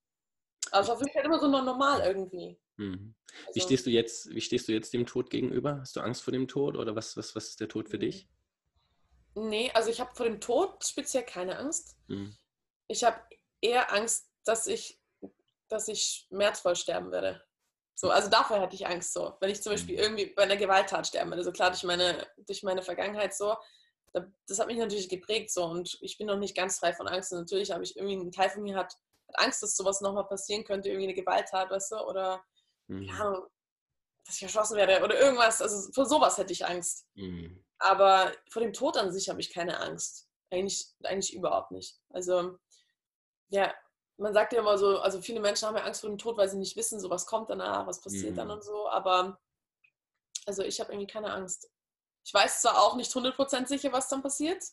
[0.71, 2.59] Aber es war wirklich halt immer so normal irgendwie.
[2.77, 3.15] Mhm.
[3.47, 5.79] Also, wie, stehst du jetzt, wie stehst du jetzt dem Tod gegenüber?
[5.79, 8.27] Hast du Angst vor dem Tod oder was, was, was ist der Tod für dich?
[9.35, 11.97] Nee, also ich habe vor dem Tod speziell keine Angst.
[12.07, 12.35] Mhm.
[12.88, 13.19] Ich habe
[13.61, 14.99] eher Angst, dass ich,
[15.67, 17.43] dass ich schmerzvoll sterben werde.
[17.95, 19.35] So, also dafür hatte ich Angst so.
[19.39, 20.01] Wenn ich zum Beispiel mhm.
[20.01, 21.43] irgendwie bei einer Gewalttat sterben würde.
[21.43, 23.55] So klar durch meine, durch meine Vergangenheit so.
[24.47, 27.32] Das hat mich natürlich geprägt so und ich bin noch nicht ganz frei von Angst.
[27.34, 28.93] Und natürlich habe ich irgendwie, ein Teil von mir hat,
[29.28, 32.43] hat Angst, dass sowas nochmal passieren könnte, irgendwie eine Gewalttat, weißt du, oder
[32.88, 33.04] mhm.
[33.04, 33.41] ja,
[34.25, 35.62] dass ich erschossen werde oder irgendwas.
[35.62, 37.06] Also vor sowas hätte ich Angst.
[37.15, 37.63] Mhm.
[37.78, 40.28] Aber vor dem Tod an sich habe ich keine Angst.
[40.49, 41.99] Eigentlich, eigentlich überhaupt nicht.
[42.10, 42.58] Also,
[43.49, 43.73] ja,
[44.17, 46.47] man sagt ja immer so, also viele Menschen haben ja Angst vor dem Tod, weil
[46.47, 48.36] sie nicht wissen, so was kommt danach, was passiert mhm.
[48.38, 48.88] dann und so.
[48.89, 49.39] Aber
[50.45, 51.69] also ich habe irgendwie keine Angst.
[52.25, 54.63] Ich weiß zwar auch nicht 100% sicher, was dann passiert,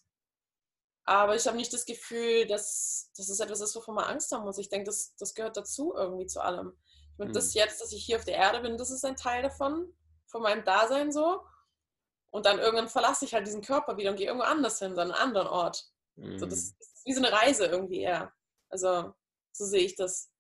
[1.04, 4.44] aber ich habe nicht das Gefühl, dass, dass es etwas ist, wovon man Angst haben
[4.44, 4.58] muss.
[4.58, 6.76] Ich denke, das, das gehört dazu irgendwie zu allem.
[7.12, 7.34] Ich meine, mhm.
[7.34, 9.92] das jetzt, dass ich hier auf der Erde bin, das ist ein Teil davon,
[10.26, 11.42] von meinem Dasein so.
[12.30, 15.00] Und dann irgendwann verlasse ich halt diesen Körper wieder und gehe irgendwo anders hin, an
[15.00, 15.92] einen anderen Ort.
[16.16, 16.38] Mhm.
[16.38, 18.32] So, das ist wie so eine Reise irgendwie eher.
[18.70, 19.12] Also
[19.52, 20.30] so sehe ich das.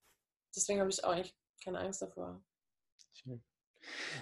[0.56, 2.42] Deswegen habe ich auch eigentlich keine Angst davor.
[3.12, 3.44] Schön.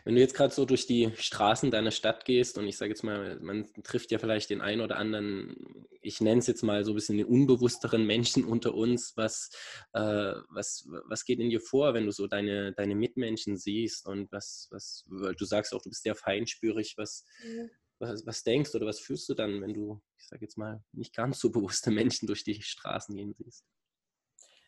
[0.05, 3.03] Wenn du jetzt gerade so durch die Straßen deiner Stadt gehst und ich sage jetzt
[3.03, 6.93] mal, man trifft ja vielleicht den einen oder anderen, ich nenne es jetzt mal so
[6.93, 9.51] ein bisschen den unbewussteren Menschen unter uns, was,
[9.93, 14.33] äh, was, was geht in dir vor, wenn du so deine, deine Mitmenschen siehst und
[14.33, 17.65] was, was, du sagst auch, du bist sehr feinspürig, was, ja.
[17.99, 21.15] was, was denkst oder was fühlst du dann, wenn du, ich sage jetzt mal, nicht
[21.15, 23.65] ganz so bewusste Menschen durch die Straßen gehen siehst?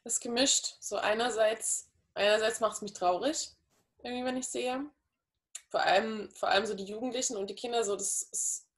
[0.04, 0.76] Das ist gemischt.
[0.80, 3.50] So einerseits, einerseits macht es mich traurig,
[4.02, 4.84] irgendwie, wenn ich sehe.
[5.70, 8.68] Vor allem, vor allem so die Jugendlichen und die Kinder, so das, ist,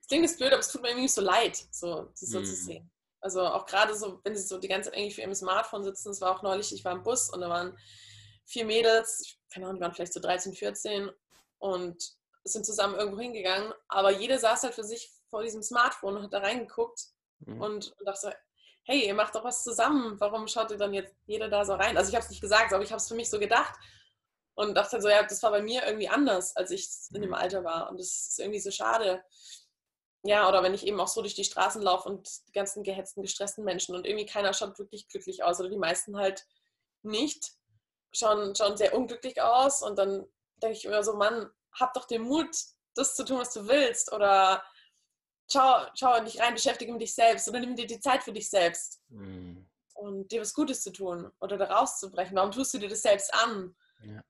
[0.00, 2.44] das klingt jetzt blöd, aber es tut mir irgendwie so leid, so, das so mhm.
[2.44, 2.90] zu sehen.
[3.20, 6.10] Also auch gerade so, wenn sie so die ganze Zeit eigentlich für ihrem Smartphone sitzen,
[6.10, 7.76] es war auch neulich, ich war im Bus und da waren
[8.46, 11.10] vier Mädels, keine Ahnung, die waren vielleicht so 13, 14
[11.58, 12.02] und
[12.44, 16.32] sind zusammen irgendwo hingegangen, aber jeder saß halt für sich vor diesem Smartphone und hat
[16.32, 17.08] da reingeguckt
[17.40, 17.60] mhm.
[17.60, 18.34] und, und dachte
[18.84, 21.96] hey, ihr macht doch was zusammen, warum schaut ihr dann jetzt jeder da so rein?
[21.96, 23.74] Also ich habe es nicht gesagt, aber ich habe es für mich so gedacht
[24.60, 27.34] und dachte so, ja, das war bei mir irgendwie anders, als ich in dem mhm.
[27.34, 27.88] Alter war.
[27.88, 29.24] Und das ist irgendwie so schade.
[30.22, 33.22] Ja, oder wenn ich eben auch so durch die Straßen laufe und die ganzen gehetzten,
[33.22, 36.46] gestressten Menschen und irgendwie keiner schaut wirklich glücklich aus oder die meisten halt
[37.02, 37.54] nicht,
[38.12, 40.26] schauen, schauen sehr unglücklich aus und dann
[40.62, 42.54] denke ich immer so, Mann, hab doch den Mut,
[42.94, 44.62] das zu tun, was du willst oder
[45.50, 48.32] schau, schau in dich rein, beschäftige mit dich selbst oder nimm dir die Zeit für
[48.34, 49.70] dich selbst mhm.
[49.94, 52.36] und dir was Gutes zu tun oder da rauszubrechen.
[52.36, 53.74] Warum tust du dir das selbst an?
[54.02, 54.22] Ja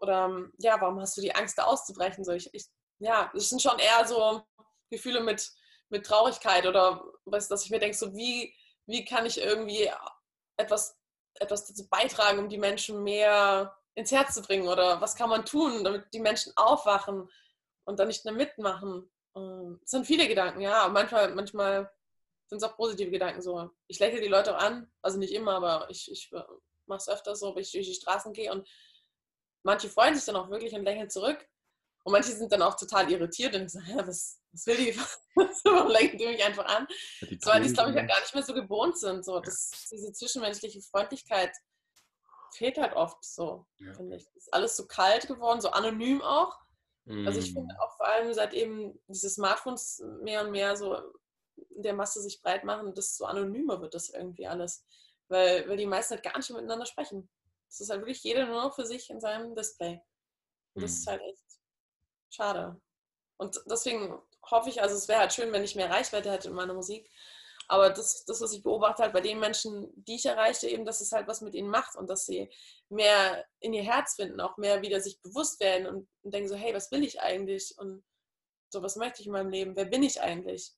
[0.00, 2.24] oder ähm, ja, warum hast du die Angst, da auszubrechen?
[2.24, 2.66] So, ich, ich,
[2.98, 4.42] ja, das sind schon eher so
[4.90, 5.50] Gefühle mit,
[5.88, 8.54] mit Traurigkeit oder was, dass ich mir denke, so wie,
[8.86, 9.90] wie kann ich irgendwie
[10.56, 10.98] etwas,
[11.34, 15.44] etwas dazu beitragen, um die Menschen mehr ins Herz zu bringen oder was kann man
[15.44, 17.28] tun, damit die Menschen aufwachen
[17.84, 19.10] und dann nicht mehr mitmachen.
[19.82, 20.88] Es sind viele Gedanken, ja.
[20.88, 21.90] Manchmal, manchmal
[22.46, 23.70] sind es auch positive Gedanken so.
[23.88, 26.30] Ich lächle die Leute auch an, also nicht immer, aber ich, ich
[26.86, 28.68] mache es öfter so, wenn ich durch die Straßen gehe und
[29.68, 31.46] manche freuen sich dann auch wirklich und lächeln zurück.
[32.04, 34.96] Und manche sind dann auch total irritiert und sagen, ja, was, was will die?
[35.64, 36.86] Warum lächeln die mich einfach an?
[37.20, 39.24] Ja, so, weil die es, glaube ich, ja gar nicht mehr so gewohnt sind.
[39.26, 41.52] So, das, diese zwischenmenschliche Freundlichkeit
[42.54, 43.92] fehlt halt oft so, ja.
[43.92, 44.26] finde ich.
[44.34, 46.56] ist alles so kalt geworden, so anonym auch.
[47.04, 47.26] Mm.
[47.26, 47.80] Also ich finde mm.
[47.80, 50.96] auch vor allem, seit eben diese Smartphones mehr und mehr so
[51.76, 54.82] in der Masse sich breit machen, desto anonymer wird das irgendwie alles.
[55.28, 57.28] Weil, weil die meisten halt gar nicht miteinander sprechen.
[57.68, 60.00] Es ist halt wirklich jeder nur noch für sich in seinem Display.
[60.74, 60.96] Und das mhm.
[60.96, 61.44] ist halt echt
[62.30, 62.80] schade.
[63.38, 66.54] Und deswegen hoffe ich, also es wäre halt schön, wenn ich mehr Reichweite hätte in
[66.54, 67.10] meiner Musik.
[67.70, 71.02] Aber das, das, was ich beobachte halt bei den Menschen, die ich erreiche, eben, dass
[71.02, 72.50] es halt was mit ihnen macht und dass sie
[72.88, 76.56] mehr in ihr Herz finden, auch mehr wieder sich bewusst werden und, und denken so,
[76.56, 77.74] hey, was will ich eigentlich?
[77.76, 78.02] Und
[78.70, 79.76] so, was möchte ich in meinem Leben?
[79.76, 80.72] Wer bin ich eigentlich?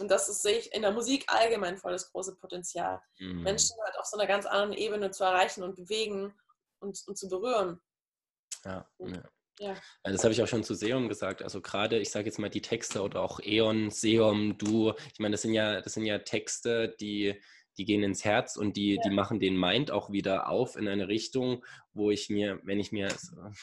[0.00, 3.00] Und das ist, sehe ich in der Musik allgemein voll das große Potenzial.
[3.18, 3.42] Mhm.
[3.42, 6.34] Menschen halt auf so einer ganz anderen Ebene zu erreichen und bewegen
[6.80, 7.80] und, und zu berühren.
[8.64, 9.22] Ja, ja.
[9.60, 9.76] Ja.
[10.02, 11.42] Das habe ich auch schon zu Seom gesagt.
[11.42, 14.92] Also gerade, ich sage jetzt mal die Texte oder auch Eon, Seom, Du.
[15.12, 17.40] Ich meine, das sind ja, das sind ja Texte, die,
[17.78, 19.02] die gehen ins Herz und die, ja.
[19.04, 22.92] die machen den Mind auch wieder auf in eine Richtung, wo ich mir, wenn ich
[22.92, 23.08] mir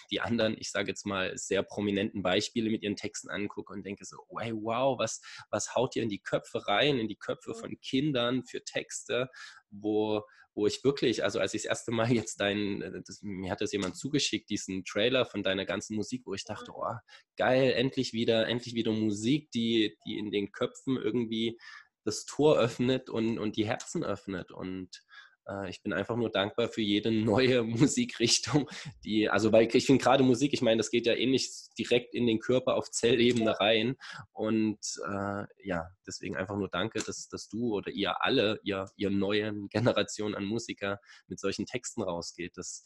[0.09, 4.05] die anderen, ich sage jetzt mal, sehr prominenten Beispiele mit ihren Texten angucke und denke
[4.05, 7.79] so, hey, wow, was, was haut ihr in die Köpfe rein, in die Köpfe von
[7.81, 9.29] Kindern für Texte,
[9.69, 13.71] wo, wo ich wirklich, also als ich das erste Mal jetzt deinen, mir hat das
[13.71, 16.95] jemand zugeschickt, diesen Trailer von deiner ganzen Musik, wo ich dachte, oh,
[17.37, 21.57] geil, endlich wieder, endlich wieder Musik, die, die in den Köpfen irgendwie
[22.03, 24.51] das Tor öffnet und, und die Herzen öffnet.
[24.51, 25.01] Und
[25.47, 28.69] äh, ich bin einfach nur dankbar für jede neue Musikrichtung,
[29.03, 32.27] die, also weil ich finde gerade Musik, ich meine, das geht ja ähnlich direkt in
[32.27, 33.95] den Körper auf Zellebene rein
[34.31, 39.09] und äh, ja, deswegen einfach nur danke, dass, dass du oder ihr alle, ihr, ihr
[39.09, 42.57] neuen Generation an Musiker mit solchen Texten rausgeht.
[42.57, 42.85] Das,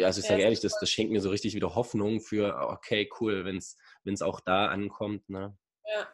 [0.00, 3.44] also ich sage ehrlich, das, das schenkt mir so richtig wieder Hoffnung für, okay, cool,
[3.44, 5.28] wenn es auch da ankommt.
[5.28, 5.56] Ne?
[5.84, 6.08] Ja,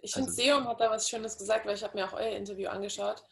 [0.00, 2.36] ich finde, also, Seum hat da was Schönes gesagt, weil ich habe mir auch euer
[2.36, 3.22] Interview angeschaut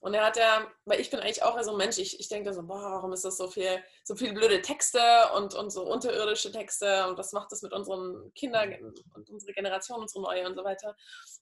[0.00, 2.52] und er hat ja, weil ich bin eigentlich auch so ein Mensch, ich, ich denke
[2.52, 5.00] so, boah, warum ist das so viel, so viele blöde Texte
[5.34, 8.74] und, und so unterirdische Texte und was macht das mit unseren Kindern
[9.14, 10.94] und unserer Generation, unsere neue und so weiter.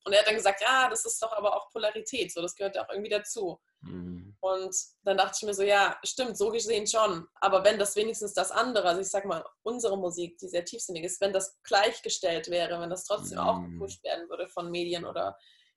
[0.05, 2.77] Und er hat dann gesagt, ja, das ist doch aber auch Polarität, so, das gehört
[2.77, 3.61] ja auch irgendwie dazu.
[3.81, 4.37] Mhm.
[4.41, 7.27] Und dann dachte ich mir so, ja, stimmt, so gesehen schon.
[7.41, 11.05] Aber wenn das wenigstens das andere, also ich sag mal, unsere Musik, die sehr tiefsinnig
[11.05, 13.45] ist, wenn das gleichgestellt wäre, wenn das trotzdem mhm.
[13.45, 15.37] auch gepusht werden würde von Medien oder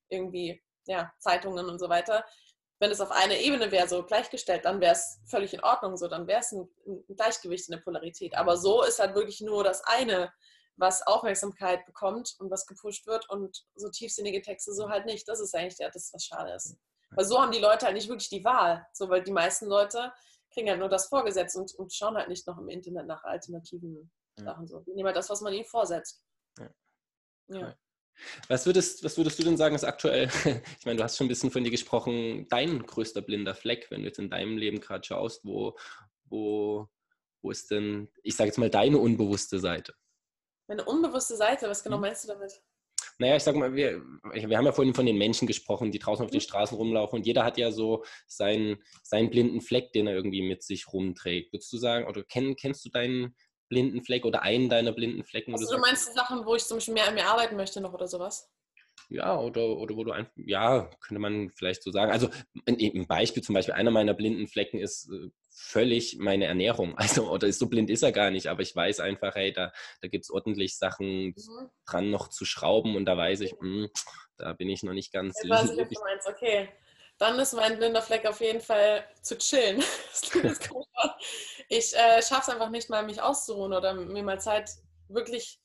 [0.09, 2.25] irgendwie, ja, Zeitungen und so weiter,
[2.79, 6.07] wenn es auf einer Ebene wäre, so gleichgestellt, dann wäre es völlig in Ordnung, so
[6.07, 8.35] dann wäre es ein, ein, Gleichgewicht in der Polarität.
[8.35, 10.31] Aber so ist halt wirklich nur das eine,
[10.75, 15.27] was Aufmerksamkeit bekommt und was gepusht wird und so tiefsinnige Texte so halt nicht.
[15.27, 16.77] Das ist eigentlich ja das, was schade ist.
[17.11, 18.85] Weil so haben die Leute halt nicht wirklich die Wahl.
[18.93, 20.11] So, weil die meisten Leute
[20.51, 24.11] kriegen halt nur das vorgesetzt und, und schauen halt nicht noch im Internet nach alternativen
[24.37, 24.43] ja.
[24.43, 24.67] Sachen.
[24.67, 24.81] So.
[24.81, 26.23] Die nehmen halt das, was man ihnen vorsetzt.
[26.59, 26.69] Ja.
[27.47, 27.75] ja.
[28.47, 30.25] Was würdest, was würdest du denn sagen, ist aktuell,
[30.79, 34.01] ich meine, du hast schon ein bisschen von dir gesprochen, dein größter blinder Fleck, wenn
[34.01, 35.77] du jetzt in deinem Leben gerade schaust, wo,
[36.25, 36.87] wo,
[37.41, 39.93] wo ist denn, ich sage jetzt mal, deine unbewusste Seite?
[40.67, 42.01] Meine unbewusste Seite, was genau hm.
[42.01, 42.61] meinst du damit?
[43.19, 44.03] Naja, ich sag mal, wir,
[44.33, 46.47] wir haben ja vorhin von den Menschen gesprochen, die draußen auf den hm.
[46.47, 50.63] Straßen rumlaufen und jeder hat ja so seinen, seinen blinden Fleck, den er irgendwie mit
[50.63, 51.53] sich rumträgt.
[51.53, 53.35] Würdest du sagen, oder kenn, kennst du deinen,
[53.69, 55.53] blinden Fleck oder einen deiner blinden Flecken.
[55.53, 58.07] Also du meinst Sachen, wo ich zum Beispiel mehr an mir arbeiten möchte noch oder
[58.07, 58.49] sowas?
[59.09, 62.11] Ja, oder, oder wo du einfach, ja, könnte man vielleicht so sagen.
[62.11, 62.29] Also
[62.65, 66.95] ein Beispiel, zum Beispiel, einer meiner blinden Flecken ist äh, völlig meine Ernährung.
[66.97, 69.71] Also, oder ist so blind ist er gar nicht, aber ich weiß einfach, hey, da,
[70.01, 71.69] da gibt es ordentlich Sachen mhm.
[71.85, 73.89] dran noch zu schrauben und da weiß ich, mh, hm,
[74.37, 75.41] da bin ich noch nicht ganz.
[75.41, 76.69] Ich weiß nicht, was du meinst, okay
[77.17, 79.83] dann ist mein blinder Fleck auf jeden Fall zu chillen.
[81.69, 84.69] ich äh, schaffe es einfach nicht mal, mich auszuruhen oder mir mal Zeit,
[85.09, 85.59] wirklich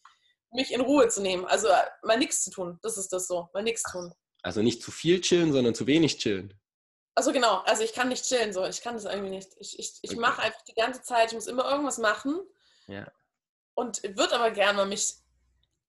[0.52, 1.46] mich in Ruhe zu nehmen.
[1.46, 2.78] Also äh, mal nichts zu tun.
[2.82, 3.48] Das ist das so.
[3.54, 4.12] Mal nichts tun.
[4.42, 6.58] Also nicht zu viel chillen, sondern zu wenig chillen.
[7.14, 8.64] Also genau, also ich kann nicht chillen so.
[8.64, 9.50] Ich kann das irgendwie nicht.
[9.58, 10.20] Ich, ich, ich okay.
[10.20, 12.40] mache einfach die ganze Zeit, ich muss immer irgendwas machen.
[12.86, 13.10] Ja.
[13.74, 15.14] Und würde aber gerne mal mich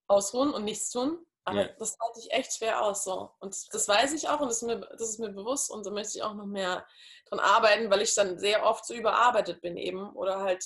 [0.07, 1.25] ausruhen und nichts tun.
[1.45, 1.69] Aber ja.
[1.77, 3.03] das halte ich echt schwer aus.
[3.03, 3.31] So.
[3.39, 5.91] Und das weiß ich auch und das ist, mir, das ist mir bewusst und da
[5.91, 6.85] möchte ich auch noch mehr
[7.25, 10.65] dran arbeiten, weil ich dann sehr oft so überarbeitet bin eben oder halt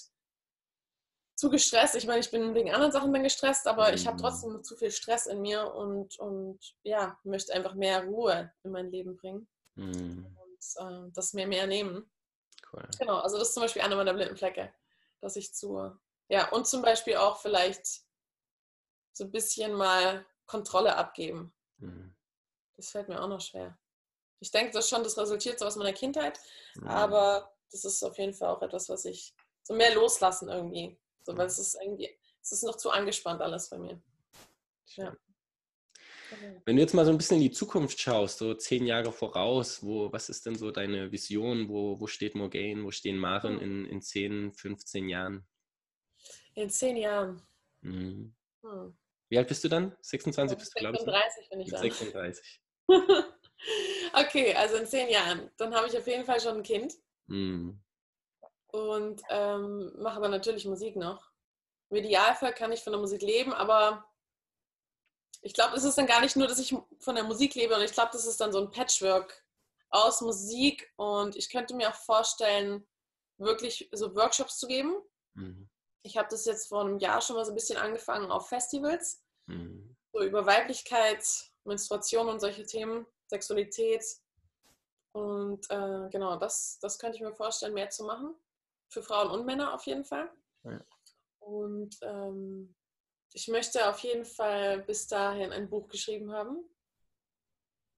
[1.35, 1.95] zu gestresst.
[1.95, 3.95] Ich meine, ich bin wegen anderen Sachen dann gestresst, aber mhm.
[3.95, 4.21] ich habe mhm.
[4.21, 8.91] trotzdem zu viel Stress in mir und, und ja, möchte einfach mehr Ruhe in mein
[8.91, 10.25] Leben bringen mhm.
[10.35, 12.09] und äh, das mir mehr nehmen.
[12.71, 12.87] Cool.
[12.99, 14.73] Genau, also das ist zum Beispiel eine meiner blinden Flecke,
[15.21, 15.91] dass ich zu,
[16.27, 18.01] ja, und zum Beispiel auch vielleicht
[19.13, 21.53] so ein bisschen mal Kontrolle abgeben.
[21.77, 22.15] Mhm.
[22.75, 23.77] Das fällt mir auch noch schwer.
[24.39, 26.39] Ich denke, das schon, das resultiert so aus meiner Kindheit,
[26.75, 26.87] mhm.
[26.87, 29.33] aber das ist auf jeden Fall auch etwas, was ich
[29.63, 30.97] so mehr loslassen irgendwie.
[31.23, 32.09] So, weil es ist irgendwie,
[32.41, 34.01] es ist noch zu angespannt alles bei mir.
[34.95, 35.15] Ja.
[36.65, 39.81] Wenn du jetzt mal so ein bisschen in die Zukunft schaust, so zehn Jahre voraus,
[39.83, 41.69] wo, was ist denn so deine Vision?
[41.69, 42.83] Wo, wo steht Morgaine?
[42.83, 43.63] Wo stehen Maren hm.
[43.63, 45.47] in, in 10, 15 Jahren?
[46.53, 47.41] In zehn Jahren.
[47.81, 48.35] Mhm.
[48.63, 48.97] Hm.
[49.29, 49.95] Wie alt bist du dann?
[50.01, 51.03] 26 bist du, glaube ich.
[51.03, 51.81] 36 bin ich dann.
[51.81, 52.61] 36.
[54.13, 55.51] okay, also in zehn Jahren.
[55.57, 56.93] Dann habe ich auf jeden Fall schon ein Kind.
[57.27, 57.71] Mm.
[58.67, 61.31] Und ähm, mache aber natürlich Musik noch.
[61.89, 64.05] Im Idealfall kann ich von der Musik leben, aber
[65.41, 67.81] ich glaube, es ist dann gar nicht nur, dass ich von der Musik lebe, und
[67.81, 69.45] ich glaube, das ist dann so ein Patchwork
[69.89, 72.85] aus Musik und ich könnte mir auch vorstellen,
[73.37, 74.95] wirklich so Workshops zu geben.
[75.35, 75.69] Mhm.
[76.07, 79.21] Ich habe das jetzt vor einem Jahr schon mal so ein bisschen angefangen auf Festivals.
[79.47, 79.95] Mhm.
[80.13, 81.23] So über Weiblichkeit,
[81.65, 84.03] Menstruation und solche Themen, Sexualität.
[85.11, 88.35] Und äh, genau, das, das könnte ich mir vorstellen, mehr zu machen.
[88.89, 90.31] Für Frauen und Männer auf jeden Fall.
[90.63, 90.79] Ja.
[91.39, 92.73] Und ähm,
[93.33, 96.63] ich möchte auf jeden Fall bis dahin ein Buch geschrieben haben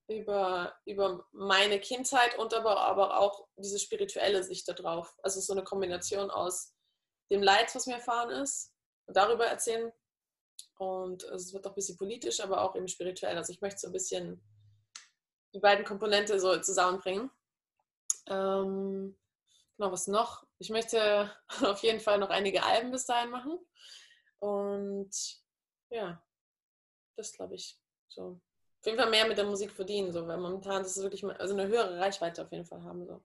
[0.08, 5.16] über, über meine Kindheit und aber, aber auch diese spirituelle Sicht darauf.
[5.22, 6.74] Also so eine Kombination aus
[7.30, 8.72] dem Leid, was mir erfahren ist,
[9.06, 9.92] darüber erzählen.
[10.78, 13.36] Und es wird auch ein bisschen politisch, aber auch eben spirituell.
[13.36, 14.42] Also ich möchte so ein bisschen
[15.54, 17.30] die beiden Komponente so zusammenbringen.
[18.28, 19.18] Ähm,
[19.76, 20.46] genau, was noch?
[20.58, 21.30] Ich möchte
[21.62, 23.58] auf jeden Fall noch einige Alben bis dahin machen.
[24.38, 25.10] Und
[25.90, 26.22] ja,
[27.16, 27.78] das glaube ich
[28.08, 28.40] so
[28.80, 31.52] auf jeden Fall mehr mit der Musik verdienen, so, weil momentan das ist wirklich also
[31.52, 33.06] eine höhere Reichweite auf jeden Fall haben.
[33.06, 33.22] So.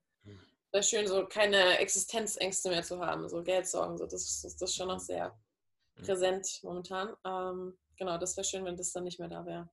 [0.76, 4.76] Wäre schön, so keine Existenzängste mehr zu haben, so Geldsorgen, so, das, das, das ist
[4.76, 5.34] schon noch sehr
[5.96, 7.16] präsent momentan.
[7.24, 9.70] Ähm, genau, das wäre schön, wenn das dann nicht mehr da wäre.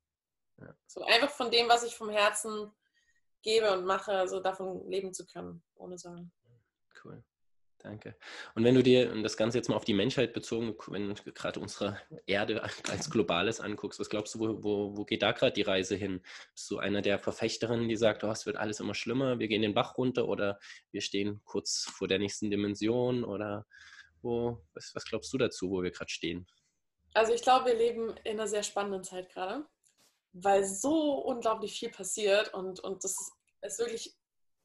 [0.60, 0.72] Ja.
[0.86, 2.70] So einfach von dem, was ich vom Herzen
[3.42, 6.30] gebe und mache, so davon leben zu können, ohne Sorgen.
[7.02, 7.24] Cool.
[7.82, 8.14] Danke.
[8.54, 11.58] Und wenn du dir das Ganze jetzt mal auf die Menschheit bezogen, wenn du gerade
[11.58, 15.62] unsere Erde als globales anguckst, was glaubst du, wo, wo, wo geht da gerade die
[15.62, 16.22] Reise hin?
[16.54, 19.62] Bist du einer der Verfechterinnen, die sagt, oh, es wird alles immer schlimmer, wir gehen
[19.62, 20.60] den Bach runter oder
[20.92, 23.66] wir stehen kurz vor der nächsten Dimension oder
[24.22, 26.46] wo, was, was glaubst du dazu, wo wir gerade stehen?
[27.14, 29.66] Also ich glaube, wir leben in einer sehr spannenden Zeit gerade,
[30.32, 33.16] weil so unglaublich viel passiert und, und das
[33.62, 34.14] ist wirklich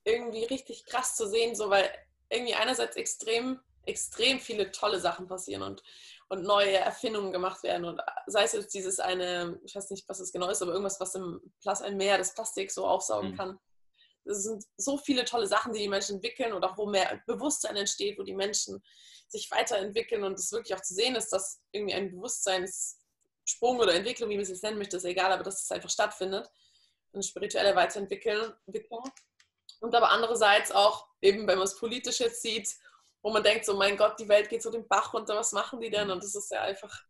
[0.03, 1.89] irgendwie richtig krass zu sehen, so weil
[2.29, 5.83] irgendwie einerseits extrem, extrem viele tolle Sachen passieren und,
[6.29, 7.85] und neue Erfindungen gemacht werden.
[7.85, 10.99] Und sei es jetzt dieses eine, ich weiß nicht, was es genau ist, aber irgendwas,
[10.99, 13.37] was im Plas ein Meer des Plastik so aufsaugen mhm.
[13.37, 13.59] kann.
[14.25, 17.77] Es sind so viele tolle Sachen, die die Menschen entwickeln und auch wo mehr Bewusstsein
[17.77, 18.83] entsteht, wo die Menschen
[19.29, 24.29] sich weiterentwickeln und es wirklich auch zu sehen ist, dass irgendwie ein Bewusstseinssprung oder Entwicklung,
[24.29, 26.49] wie man es jetzt nennen möchte, ist egal, aber dass es einfach stattfindet.
[27.13, 28.53] Eine spirituelle Weiterentwicklung.
[29.79, 32.75] Und aber andererseits auch, eben wenn man es politisch jetzt sieht,
[33.21, 35.79] wo man denkt, so mein Gott, die Welt geht so den Bach runter, was machen
[35.79, 36.09] die denn?
[36.09, 37.03] Und das ist ja einfach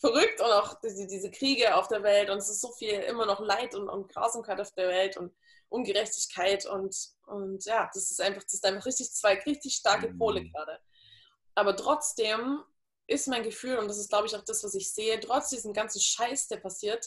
[0.00, 3.26] verrückt und auch diese, diese Kriege auf der Welt und es ist so viel immer
[3.26, 5.34] noch Leid und, und Grausamkeit auf der Welt und
[5.68, 10.18] Ungerechtigkeit und, und ja, das ist einfach, das ist einfach richtig zwei richtig starke mhm.
[10.18, 10.78] Pole gerade.
[11.54, 12.64] Aber trotzdem
[13.06, 15.74] ist mein Gefühl, und das ist glaube ich auch das, was ich sehe, trotz diesem
[15.74, 17.06] ganzen Scheiß, der passiert,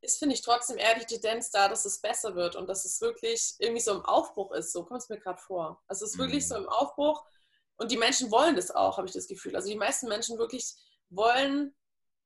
[0.00, 3.00] ist, finde ich, trotzdem eher die Tendenz da, dass es besser wird und dass es
[3.00, 4.72] wirklich irgendwie so im Aufbruch ist.
[4.72, 5.82] So kommt es mir gerade vor.
[5.86, 6.64] Also es ist wirklich so mhm.
[6.64, 7.24] im Aufbruch
[7.76, 9.56] und die Menschen wollen das auch, habe ich das Gefühl.
[9.56, 10.74] Also die meisten Menschen wirklich
[11.10, 11.74] wollen,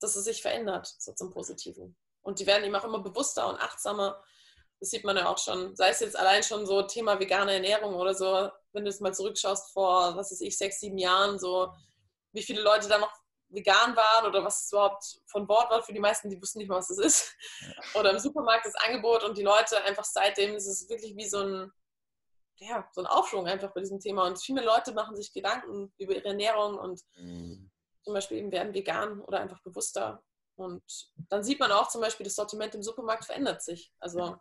[0.01, 1.97] dass es sich verändert, so zum Positiven.
[2.23, 4.23] Und die werden eben auch immer bewusster und achtsamer.
[4.81, 7.95] Das sieht man ja auch schon, sei es jetzt allein schon so Thema vegane Ernährung
[7.95, 11.73] oder so, wenn du es mal zurückschaust vor, was weiß ich, sechs, sieben Jahren, so
[12.33, 13.13] wie viele Leute da noch
[13.55, 16.69] vegan waren oder was es überhaupt von Bord war für die meisten, die wussten nicht
[16.69, 17.35] mal, was das ist.
[17.95, 21.41] Oder im Supermarkt das Angebot und die Leute einfach seitdem ist es wirklich wie so
[21.41, 21.73] ein,
[22.57, 24.27] ja, so ein Aufschwung einfach bei diesem Thema.
[24.27, 27.71] Und viele Leute machen sich Gedanken über ihre Ernährung und mhm.
[28.03, 30.23] zum Beispiel eben werden vegan oder einfach bewusster.
[30.57, 30.85] Und
[31.29, 33.93] dann sieht man auch zum Beispiel, das Sortiment im Supermarkt verändert sich.
[33.99, 34.39] Also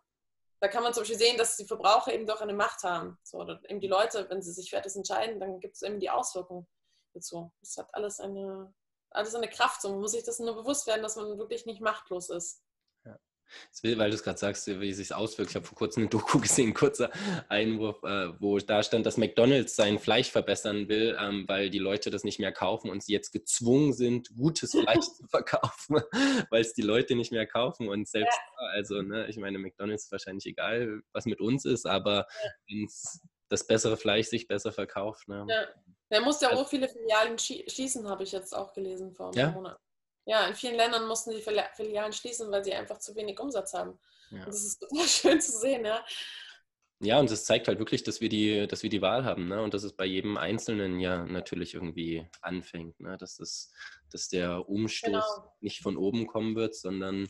[0.63, 3.19] da kann man zum Beispiel sehen, dass die Verbraucher eben doch eine Macht haben.
[3.21, 5.99] So, oder eben die Leute, wenn sie sich für etwas entscheiden, dann gibt es eben
[5.99, 6.69] die Auswirkungen
[7.13, 7.51] dazu.
[7.59, 8.73] Das hat alles eine,
[9.13, 9.81] alles eine Kraft.
[9.81, 12.61] So man muss sich das nur bewusst werden, dass man wirklich nicht machtlos ist.
[13.05, 13.17] Ja.
[13.81, 15.51] Will, weil du es gerade sagst, wie es sich auswirkt.
[15.51, 17.11] Ich habe vor kurzem eine Doku gesehen, kurzer
[17.49, 22.09] Einwurf, äh, wo da stand, dass McDonalds sein Fleisch verbessern will, ähm, weil die Leute
[22.09, 26.01] das nicht mehr kaufen und sie jetzt gezwungen sind, gutes Fleisch zu verkaufen,
[26.49, 27.89] weil es die Leute nicht mehr kaufen.
[27.89, 28.67] Und selbst, ja.
[28.67, 32.49] also, ne, ich meine, McDonalds ist wahrscheinlich egal, was mit uns ist, aber ja.
[32.67, 32.87] wenn
[33.49, 35.27] das bessere Fleisch sich besser verkauft.
[35.27, 35.45] Ne?
[35.47, 35.67] Ja.
[36.13, 39.51] Der muss ja auch viele Filialen schließen, habe ich jetzt auch gelesen vor einem ja?
[39.51, 39.79] Monat.
[40.25, 43.99] Ja, in vielen Ländern mussten die Filialen schließen, weil sie einfach zu wenig Umsatz haben.
[44.29, 44.45] Ja.
[44.45, 46.05] das ist total schön zu sehen, ja.
[46.99, 49.61] Ja, und es zeigt halt wirklich, dass wir die, dass wir die Wahl haben, ne?
[49.61, 53.17] Und dass es bei jedem Einzelnen ja natürlich irgendwie anfängt, ne?
[53.17, 53.73] Dass das,
[54.09, 55.55] dass der Umstoß genau.
[55.59, 57.27] nicht von oben kommen wird, sondern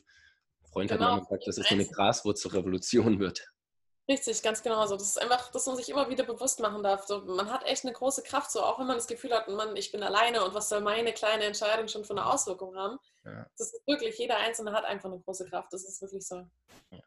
[0.71, 1.05] Freund genau.
[1.05, 3.47] hat mal gesagt, dass es so eine Graswurzelrevolution wird.
[4.07, 4.97] Richtig, ganz genau so.
[4.97, 7.05] Das ist einfach, dass man sich immer wieder bewusst machen darf.
[7.05, 9.77] So, man hat echt eine große Kraft, so auch wenn man das Gefühl hat, Mann,
[9.77, 12.99] ich bin alleine und was soll meine kleine Entscheidung schon für eine Auswirkung haben.
[13.23, 13.45] Ja.
[13.57, 15.71] Das ist wirklich, jeder Einzelne hat einfach eine große Kraft.
[15.71, 16.45] Das ist wirklich so.
[16.91, 16.99] Ja,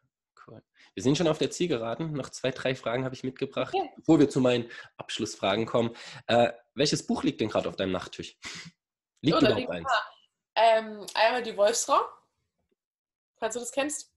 [0.47, 0.63] cool.
[0.95, 2.13] Wir sind schon auf der Zielgeraden.
[2.13, 3.91] Noch zwei, drei Fragen habe ich mitgebracht, okay.
[3.95, 4.67] bevor wir zu meinen
[4.97, 5.95] Abschlussfragen kommen.
[6.25, 8.39] Äh, welches Buch liegt denn gerade auf deinem Nachttisch?
[9.21, 9.89] Liegt oh, überhaupt eins?
[10.55, 11.99] Ähm, einmal die Wolfsfrau,
[13.37, 14.11] falls du das kennst.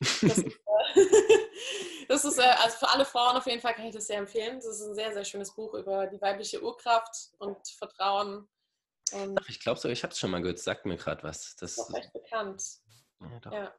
[0.00, 0.44] Das
[2.08, 4.56] das ist, äh, also für alle Frauen auf jeden Fall kann ich das sehr empfehlen.
[4.56, 8.48] Das ist ein sehr, sehr schönes Buch über die weibliche Urkraft und Vertrauen.
[9.12, 10.58] Und Ach, ich glaube sogar, ich habe es schon mal gehört.
[10.58, 11.56] Sagt mir gerade was.
[11.56, 12.62] Das ist recht bekannt.
[13.20, 13.74] Ja, ja.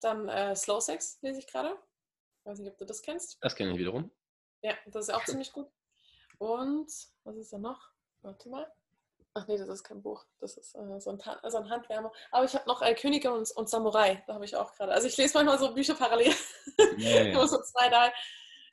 [0.00, 1.76] Dann äh, Slow Sex lese ich gerade.
[2.44, 3.36] Weiß nicht, ob du das kennst.
[3.40, 4.10] Das kenne ich wiederum.
[4.62, 5.68] Ja, das ist auch ziemlich gut.
[6.38, 6.90] Und
[7.24, 7.90] was ist da noch?
[8.22, 8.72] Warte mal.
[9.34, 10.24] Ach nee, das ist kein Buch.
[10.40, 11.20] Das ist äh, so, ein,
[11.50, 12.12] so, ein, Handwärmer.
[12.30, 14.22] Aber ich habe noch äh, Könige und, und, Samurai.
[14.26, 14.92] Da habe ich auch gerade.
[14.92, 16.32] Also ich lese manchmal so Bücher parallel.
[16.96, 17.46] Ja, ja.
[17.46, 18.12] so zwei da.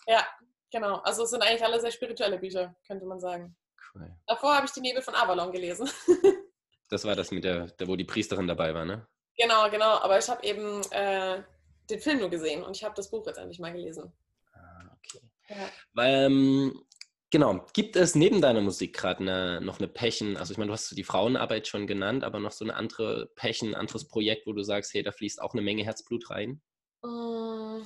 [0.07, 0.25] Ja,
[0.71, 0.97] genau.
[0.97, 3.55] Also es sind eigentlich alle sehr spirituelle Bücher, könnte man sagen.
[3.93, 4.11] Cool.
[4.27, 5.89] Davor habe ich die Nebel von Avalon gelesen.
[6.89, 9.07] das war das mit der, der, wo die Priesterin dabei war, ne?
[9.37, 9.99] Genau, genau.
[9.99, 11.43] Aber ich habe eben äh,
[11.89, 14.11] den Film nur gesehen und ich habe das Buch jetzt endlich mal gelesen.
[14.53, 15.21] Ah, okay.
[15.49, 15.69] Ja.
[15.93, 16.85] Weil, ähm,
[17.35, 20.73] genau, gibt es neben deiner Musik gerade eine, noch eine Pächen, also ich meine, du
[20.73, 24.53] hast die Frauenarbeit schon genannt, aber noch so eine andere Pächen, ein anderes Projekt, wo
[24.53, 26.61] du sagst, hey, da fließt auch eine Menge Herzblut rein?
[27.01, 27.81] Mm,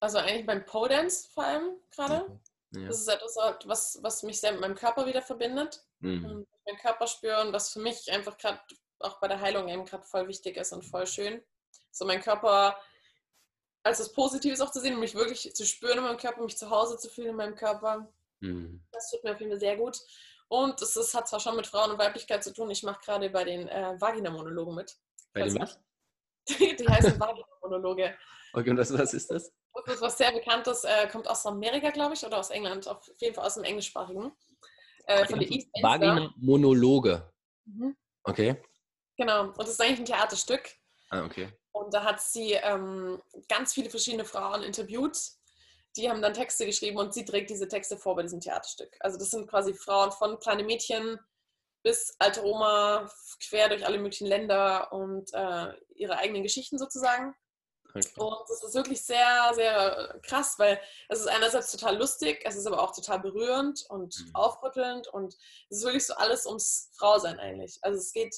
[0.00, 2.26] also eigentlich beim Pole Dance vor allem gerade.
[2.70, 2.80] Mhm.
[2.80, 2.88] Ja.
[2.88, 5.84] Das ist etwas, was, was mich sehr mit meinem Körper wieder verbindet.
[6.00, 6.24] Mhm.
[6.24, 8.58] Und meinen Körper spüren, was für mich einfach gerade
[9.00, 11.42] auch bei der Heilung eben gerade voll wichtig ist und voll schön.
[11.90, 12.78] So mein Körper
[13.82, 16.70] als das Positives auch zu sehen mich wirklich zu spüren in meinem Körper, mich zu
[16.70, 18.10] Hause zu fühlen in meinem Körper.
[18.42, 18.84] Mhm.
[18.92, 19.98] Das tut mir auf jeden Fall sehr gut.
[20.48, 23.30] Und es, es hat zwar schon mit Frauen und Weiblichkeit zu tun, ich mache gerade
[23.30, 24.96] bei den äh, Vagina-Monologen mit.
[25.32, 25.78] Bei den was?
[26.48, 28.16] Die, die heißen Vagina-Monologe.
[28.52, 29.52] Okay, und was, was ist das?
[29.86, 33.08] Das ist was sehr Bekanntes, äh, kommt aus Amerika, glaube ich, oder aus England, auf
[33.18, 34.32] jeden Fall aus dem Englischsprachigen.
[35.06, 37.32] Äh, von der East Vagina-Monologe.
[37.64, 37.96] Mhm.
[38.24, 38.60] Okay.
[39.16, 40.68] Genau, und das ist eigentlich ein Theaterstück.
[41.10, 41.48] Ah, okay.
[41.72, 45.16] Und da hat sie ähm, ganz viele verschiedene Frauen interviewt.
[45.96, 48.96] Die haben dann Texte geschrieben und sie trägt diese Texte vor bei diesem Theaterstück.
[49.00, 51.18] Also das sind quasi Frauen von kleine Mädchen
[51.82, 53.10] bis alte Oma,
[53.48, 57.34] quer durch alle möglichen Länder und äh, ihre eigenen Geschichten sozusagen.
[57.94, 58.08] Okay.
[58.16, 62.66] Und das ist wirklich sehr, sehr krass, weil es ist einerseits total lustig, es ist
[62.66, 64.34] aber auch total berührend und mhm.
[64.34, 65.34] aufrüttelnd und
[65.68, 67.78] es ist wirklich so alles ums Frausein eigentlich.
[67.82, 68.34] Also es geht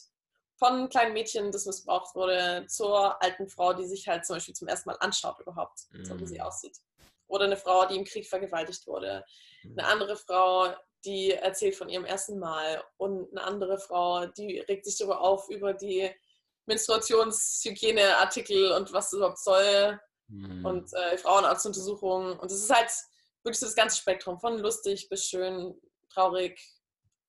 [0.57, 4.69] von kleinen Mädchen, das missbraucht wurde, zur alten Frau, die sich halt zum Beispiel zum
[4.69, 6.05] ersten Mal anschaut überhaupt, mhm.
[6.05, 6.43] so wie sie mhm.
[6.43, 6.77] aussieht.
[7.27, 9.25] Oder eine Frau, die im Krieg vergewaltigt wurde.
[9.63, 9.79] Mhm.
[9.79, 12.85] Eine andere Frau, die erzählt von ihrem ersten Mal.
[12.97, 16.11] Und eine andere Frau, die regt sich darüber auf, über die
[16.67, 20.01] Menstruationshygieneartikel und was das überhaupt soll.
[20.29, 20.65] Mhm.
[20.65, 22.39] Und äh, Frauenarztuntersuchungen.
[22.39, 22.91] Und es ist halt
[23.43, 26.59] wirklich so das ganze Spektrum, von lustig bis schön, traurig,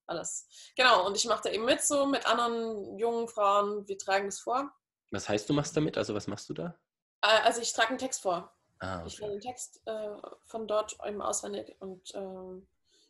[0.08, 0.48] alles.
[0.76, 3.88] Genau, und ich mache da eben mit so mit anderen jungen Frauen.
[3.88, 4.72] Wir tragen das vor.
[5.12, 5.98] Was heißt, du machst damit?
[5.98, 6.80] Also was machst du da?
[7.22, 8.54] Äh, also ich trage einen Text vor.
[8.80, 9.08] Ah, okay.
[9.08, 10.16] Ich lerne den Text äh,
[10.46, 12.68] von dort eben auswendig und ähm,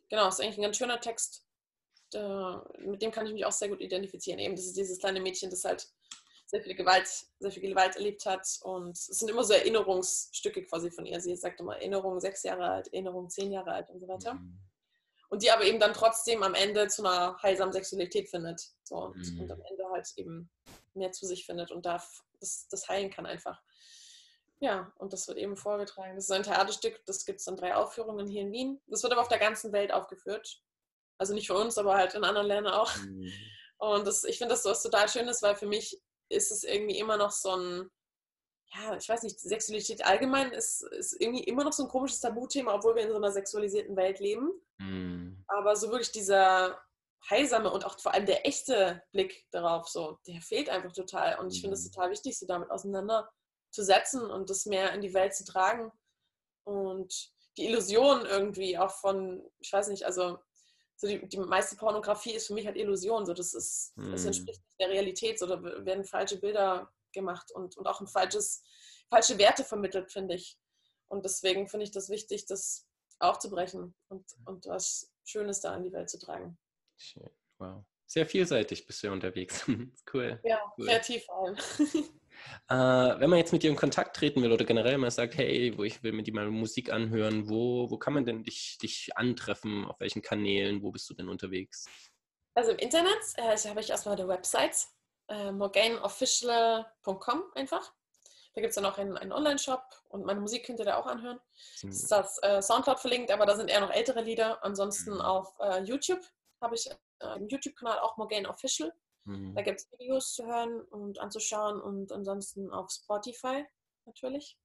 [0.08, 1.44] genau, ist eigentlich ein ganz schöner Text.
[2.14, 4.38] Äh, mit dem kann ich mich auch sehr gut identifizieren.
[4.38, 5.88] Eben, das ist dieses kleine Mädchen, das halt
[6.46, 7.08] sehr viel Gewalt,
[7.40, 8.46] sehr viel Gewalt erlebt hat.
[8.62, 11.20] Und es sind immer so Erinnerungsstücke quasi von ihr.
[11.20, 14.34] Sie sagt immer Erinnerung sechs Jahre alt, Erinnerung zehn Jahre alt und so weiter.
[14.34, 14.60] Mhm
[15.28, 18.70] und die aber eben dann trotzdem am Ende zu einer heilsamen Sexualität findet.
[18.84, 19.40] So, und, mhm.
[19.40, 20.50] und, am Ende halt eben
[20.94, 23.60] mehr zu sich findet und darf das, das heilen kann einfach.
[24.60, 26.14] Ja, und das wird eben vorgetragen.
[26.14, 28.80] Das ist ein Theaterstück, das gibt es in drei Aufführungen hier in Wien.
[28.86, 30.62] Das wird aber auf der ganzen Welt aufgeführt.
[31.18, 32.94] Also nicht für uns, aber halt in anderen Ländern auch.
[32.96, 33.32] Mhm.
[33.78, 36.00] Und das, ich finde das so was total Schönes, weil für mich
[36.30, 37.90] ist es irgendwie immer noch so ein,
[38.74, 42.74] ja, ich weiß nicht, Sexualität allgemein ist, ist irgendwie immer noch so ein komisches Tabuthema,
[42.74, 44.50] obwohl wir in so einer sexualisierten Welt leben.
[44.78, 45.44] Mhm.
[45.48, 46.80] Aber so wirklich dieser
[47.28, 51.38] heilsame und auch vor allem der echte Blick darauf, so, der fehlt einfach total.
[51.38, 51.92] Und ich finde es mhm.
[51.92, 52.70] total wichtig, sich damit
[53.76, 55.92] auseinanderzusetzen und das mehr in die Welt zu tragen.
[56.64, 60.38] Und die Illusion irgendwie auch von, ich weiß nicht, also
[60.96, 63.26] so die, die meiste Pornografie ist für mich halt Illusion.
[63.26, 65.38] So, das, ist, das entspricht nicht der Realität.
[65.38, 68.62] So, da werden falsche Bilder gemacht und, und auch ein falsches,
[69.08, 70.58] falsche Werte vermittelt, finde ich.
[71.08, 72.86] Und deswegen finde ich das wichtig, das
[73.18, 76.58] aufzubrechen und, und was Schönes da in die Welt zu tragen.
[76.96, 77.30] Schön.
[77.58, 77.84] Wow.
[78.06, 79.64] Sehr vielseitig bist du unterwegs.
[80.14, 80.40] cool.
[80.44, 80.86] Ja, cool.
[80.86, 81.56] kreativ vor allem.
[82.68, 85.76] äh, wenn man jetzt mit dir in Kontakt treten will oder generell mal sagt, hey,
[85.76, 89.10] wo ich will mir die mal Musik anhören, wo, wo kann man denn dich, dich
[89.16, 89.84] antreffen?
[89.84, 90.82] Auf welchen Kanälen?
[90.82, 91.86] Wo bist du denn unterwegs?
[92.54, 94.86] Also im Internet äh, habe ich erstmal eine Website,
[95.28, 97.92] äh, morganeofficial.com einfach.
[98.54, 101.06] Da gibt es dann auch einen, einen Online-Shop und meine Musik könnt ihr da auch
[101.06, 101.38] anhören.
[101.82, 101.88] Mhm.
[101.88, 104.64] Das ist das äh, Soundcloud verlinkt, aber da sind eher noch ältere Lieder.
[104.64, 105.20] Ansonsten mhm.
[105.20, 106.22] auf äh, YouTube
[106.62, 106.94] habe ich äh,
[107.26, 108.94] einen YouTube-Kanal, auch Morgane Official.
[109.26, 109.54] Mhm.
[109.54, 113.64] Da gibt es Videos zu hören und anzuschauen und ansonsten auf Spotify
[114.06, 114.58] natürlich.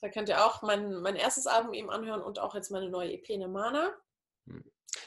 [0.00, 3.12] Da könnt ihr auch mein, mein erstes Album eben anhören und auch jetzt meine neue
[3.12, 3.92] EP Nirvana.
[4.44, 4.64] Mhm.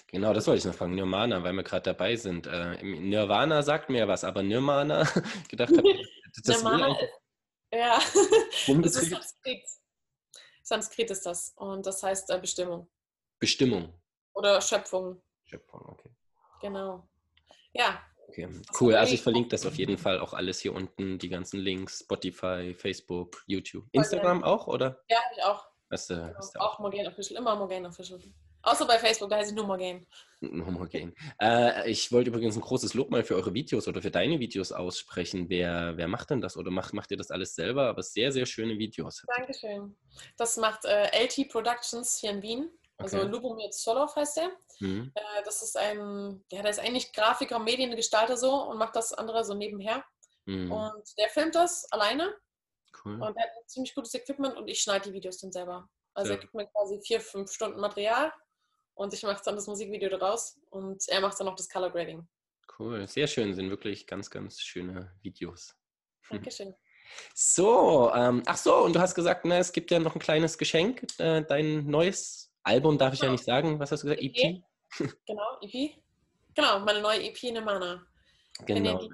[0.08, 0.96] Genau, das wollte ich noch fragen.
[0.96, 2.46] Nirvana, weil wir gerade dabei sind.
[2.46, 5.08] Äh, Nirvana sagt mir was, aber Nirvana,
[5.50, 6.00] gedacht habe,
[6.44, 7.10] das Nirvana ist,
[7.74, 8.00] ja,
[8.82, 9.64] das ist Sanskrit.
[10.64, 12.89] Sanskrit ist das und das heißt äh, Bestimmung.
[13.39, 14.00] Bestimmung.
[14.34, 15.22] Oder Schöpfung.
[15.46, 16.10] Schöpfung, okay.
[16.62, 17.08] Genau.
[17.74, 18.06] Ja.
[18.32, 18.48] Okay,
[18.80, 18.96] cool.
[18.96, 22.74] Also ich verlinke das auf jeden Fall auch alles hier unten, die ganzen Links, Spotify,
[22.74, 23.86] Facebook, YouTube.
[23.92, 25.04] Instagram auch, oder?
[25.10, 25.68] Ja, ich auch.
[25.92, 26.34] Hast du, genau.
[26.38, 28.22] hast du auch, auch Morgan Official, immer Morgan Official.
[28.64, 30.06] Außer bei Facebook, da heiße ich nur Game.
[30.42, 31.14] Homogen.
[31.42, 34.72] Äh, ich wollte übrigens ein großes Lob mal für eure Videos oder für deine Videos
[34.72, 35.50] aussprechen.
[35.50, 37.90] Wer, wer macht denn das oder macht, macht ihr das alles selber?
[37.90, 39.26] Aber sehr, sehr schöne Videos.
[39.36, 39.98] Dankeschön.
[40.38, 42.70] Das macht äh, LT Productions hier in Wien.
[43.02, 43.28] Also okay.
[43.28, 44.52] Lubomir Solov heißt der.
[44.80, 45.12] Mhm.
[45.14, 49.43] Äh, das ist ein, ja, der ist eigentlich Grafiker, Mediengestalter so und macht das andere
[49.43, 50.04] so nebenher.
[50.45, 50.72] Mhm.
[50.72, 52.34] Und der filmt das alleine.
[53.04, 53.16] Cool.
[53.16, 55.89] Und er hat ein ziemlich gutes Equipment und ich schneide die Videos dann selber.
[56.14, 56.38] Also ja.
[56.38, 58.34] er gibt mir quasi vier, fünf Stunden Material
[58.95, 62.28] und ich mache dann das Musikvideo daraus und er macht dann noch das Color Grading.
[62.78, 65.76] Cool, sehr schön, sind wirklich ganz, ganz schöne Videos.
[66.30, 66.76] Dankeschön.
[67.34, 70.58] So, ähm, ach so, und du hast gesagt, ne, es gibt ja noch ein kleines
[70.58, 73.34] Geschenk, äh, dein neues Album, darf ich ja genau.
[73.34, 74.38] nicht sagen, was hast du gesagt, EP?
[74.38, 74.64] EP?
[75.26, 75.91] Genau, EP.
[76.53, 78.05] Genau, meine neue EP in Mana.
[78.66, 79.09] Genau.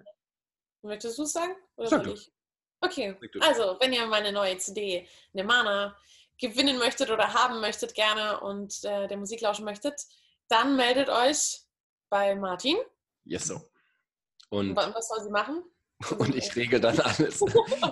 [0.81, 1.55] Möchtest du es sagen?
[1.75, 2.31] Oder Sag ich?
[2.79, 5.97] Okay, also, wenn ihr meine neue CD Nemana
[6.37, 9.99] gewinnen möchtet oder haben möchtet gerne und äh, der Musik lauschen möchtet,
[10.47, 11.61] dann meldet euch
[12.09, 12.77] bei Martin.
[13.23, 13.61] Yes, so.
[14.49, 15.63] Und was soll sie machen?
[16.19, 17.43] Und ich regel dann alles.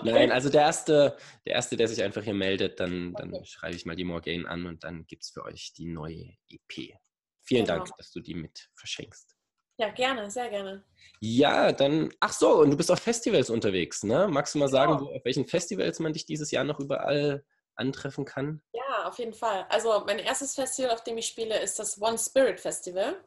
[0.04, 3.46] Nein, also der erste, der erste, der sich einfach hier meldet, dann, dann okay.
[3.46, 6.96] schreibe ich mal die Morgane an und dann gibt es für euch die neue EP.
[7.42, 7.78] Vielen genau.
[7.78, 9.36] Dank, dass du die mit verschenkst.
[9.78, 10.86] Ja, gerne, sehr gerne.
[11.20, 14.28] Ja, dann, ach so, und du bist auf Festivals unterwegs, ne?
[14.28, 14.78] Magst du mal genau.
[14.78, 17.44] sagen, wo, auf welchen Festivals man dich dieses Jahr noch überall
[17.76, 18.62] antreffen kann?
[18.72, 19.66] Ja, auf jeden Fall.
[19.70, 23.22] Also mein erstes Festival, auf dem ich spiele, ist das One Spirit Festival.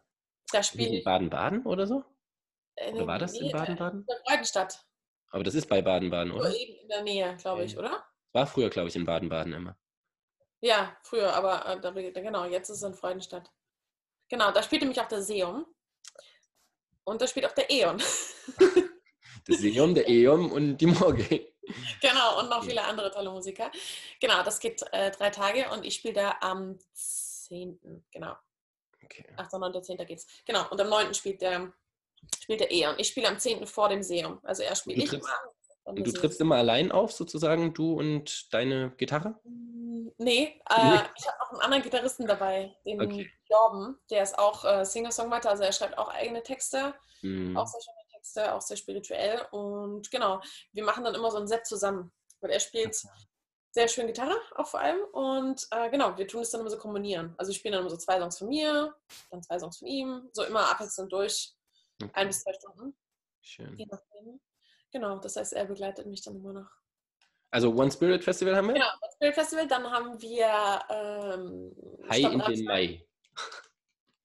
[0.51, 2.03] Da spiele in Baden-Baden oder so?
[2.87, 4.07] In, oder war das in Baden-Baden?
[4.09, 4.85] In Freudenstadt.
[5.31, 6.55] Aber das ist bei Baden-Baden, oder?
[6.55, 8.05] Eben in der Nähe, glaube ich, oder?
[8.33, 9.77] War früher, glaube ich, in Baden-Baden immer.
[10.61, 13.51] Ja, früher, aber äh, da, genau, jetzt ist es in Freudenstadt.
[14.29, 15.67] Genau, da spielt nämlich auch der Seum.
[17.05, 18.03] Und da spielt auch der Eon.
[19.49, 21.41] der Seum, der Eon und die Morgen.
[22.01, 23.71] Genau, und noch viele andere tolle Musiker.
[24.21, 28.05] Genau, das geht äh, drei Tage und ich spiele da am 10.
[28.11, 28.37] Genau.
[29.05, 29.27] Okay.
[29.37, 29.53] 8.
[29.53, 29.83] 9.
[29.83, 29.99] 10.
[30.07, 30.27] geht's.
[30.47, 31.13] Genau, und am 9.
[31.13, 31.71] spielt der,
[32.41, 32.95] spielt der Eon.
[32.99, 33.67] Ich spiele am 10.
[33.67, 34.41] vor dem Seum.
[34.43, 35.29] Also er spielt ich immer.
[35.85, 39.41] Und du trittst immer allein auf, sozusagen, du und deine Gitarre?
[39.45, 43.31] Mm, nee, äh, ich habe noch einen anderen Gitarristen dabei, den okay.
[43.49, 43.99] Jorben.
[44.11, 46.95] Der ist auch äh, Singer-Songwriter, also er schreibt auch eigene Texte.
[47.23, 47.57] Mhm.
[47.57, 49.47] Auch sehr schön Texte, auch sehr spirituell.
[49.51, 50.41] Und genau,
[50.73, 52.95] wir machen dann immer so ein Set zusammen, weil er spielt
[53.71, 55.01] sehr schön Gitarre auch vor allem.
[55.13, 57.35] Und äh, genau, wir tun es dann immer so kombinieren.
[57.39, 58.95] Also ich spiele dann immer so zwei Songs von mir,
[59.31, 61.55] dann zwei Songs von ihm, so immer abwechselnd durch,
[62.03, 62.13] okay.
[62.15, 62.97] ein bis zwei Stunden.
[63.41, 63.77] Schön.
[64.93, 66.71] Genau, das heißt, er begleitet mich dann immer noch.
[67.51, 68.75] Also One Spirit Festival haben wir?
[68.75, 71.73] Genau, One Spirit Festival, dann haben wir ähm,
[72.11, 73.07] Hi in den Mai.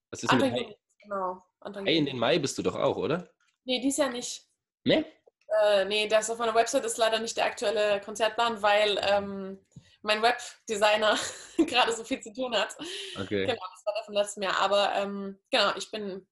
[0.09, 0.77] Was ist Anfang mit Hi?
[1.01, 1.43] Genau.
[1.61, 3.29] Anfang Hi in den Mai bist du doch auch, oder?
[3.65, 4.45] Nee, dies Jahr nicht.
[4.83, 5.05] Nee?
[5.63, 9.59] Äh, nee, das auf meiner Website ist leider nicht der aktuelle Konzertplan, weil ähm,
[10.01, 11.17] mein Webdesigner
[11.57, 12.75] gerade so viel zu tun hat.
[13.19, 13.45] Okay.
[13.45, 14.59] Genau, das war der von letztem Jahr.
[14.59, 16.27] Aber ähm, genau, ich bin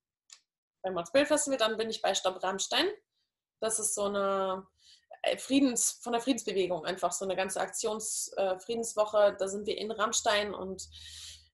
[0.81, 2.87] beim Mods Festival, dann bin ich bei Stopp Rammstein.
[3.59, 4.67] Das ist so eine
[5.23, 9.17] äh, Friedens, von der Friedensbewegung einfach, so eine ganze Aktions-Friedenswoche.
[9.17, 10.83] Äh, da sind wir in Rammstein und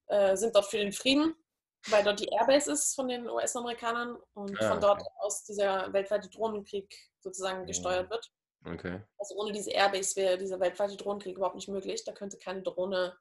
[0.08, 1.36] äh, sind dort für den Frieden
[1.90, 5.12] weil dort die Airbase ist von den US-Amerikanern und ah, von dort okay.
[5.20, 8.32] aus dieser weltweite Drohnenkrieg sozusagen gesteuert wird.
[8.66, 9.02] Okay.
[9.18, 12.04] Also ohne diese Airbase wäre dieser weltweite Drohnenkrieg überhaupt nicht möglich.
[12.04, 13.18] Da könnte keine Drohne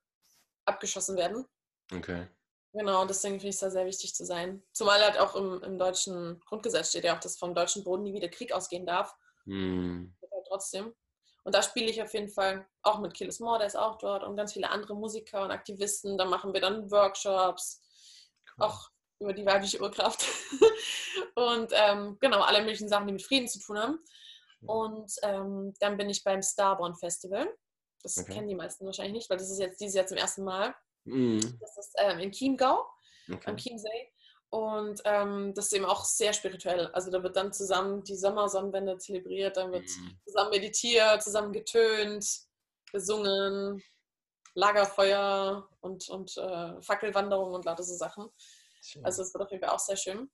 [0.64, 1.46] abgeschossen werden.
[1.94, 2.26] Okay.
[2.76, 4.62] Genau, deswegen finde ich es da sehr wichtig zu sein.
[4.72, 8.12] Zumal halt auch im, im, deutschen Grundgesetz steht ja auch, dass vom deutschen Boden nie
[8.12, 9.14] wieder Krieg ausgehen darf.
[9.44, 10.14] Hm.
[10.20, 10.94] Halt trotzdem.
[11.44, 14.24] Und da spiele ich auf jeden Fall auch mit Killis Moore, der ist auch dort
[14.24, 16.18] und ganz viele andere Musiker und Aktivisten.
[16.18, 17.82] Da machen wir dann Workshops
[18.58, 20.26] auch über die weibliche Urkraft.
[21.34, 24.04] und ähm, genau, alle möglichen Sachen, die mit Frieden zu tun haben.
[24.66, 27.48] Und ähm, dann bin ich beim Starborn Festival.
[28.02, 28.34] Das okay.
[28.34, 30.74] kennen die meisten wahrscheinlich nicht, weil das ist jetzt dieses Jahr zum ersten Mal.
[31.06, 31.40] Mm.
[31.60, 32.86] Das ist ähm, in Chiemgau,
[33.32, 33.50] okay.
[33.50, 34.12] am Chiemsee.
[34.50, 36.86] Und ähm, das ist eben auch sehr spirituell.
[36.88, 40.10] Also da wird dann zusammen die Sommersonnenwende zelebriert, dann wird mm.
[40.24, 42.26] zusammen meditiert, zusammen getönt,
[42.92, 43.82] gesungen,
[44.54, 48.28] Lagerfeuer und, und äh, Fackelwanderung und lauter so Sachen.
[48.82, 49.04] Schön.
[49.04, 50.30] Also es wird auf jeden Fall auch sehr schön.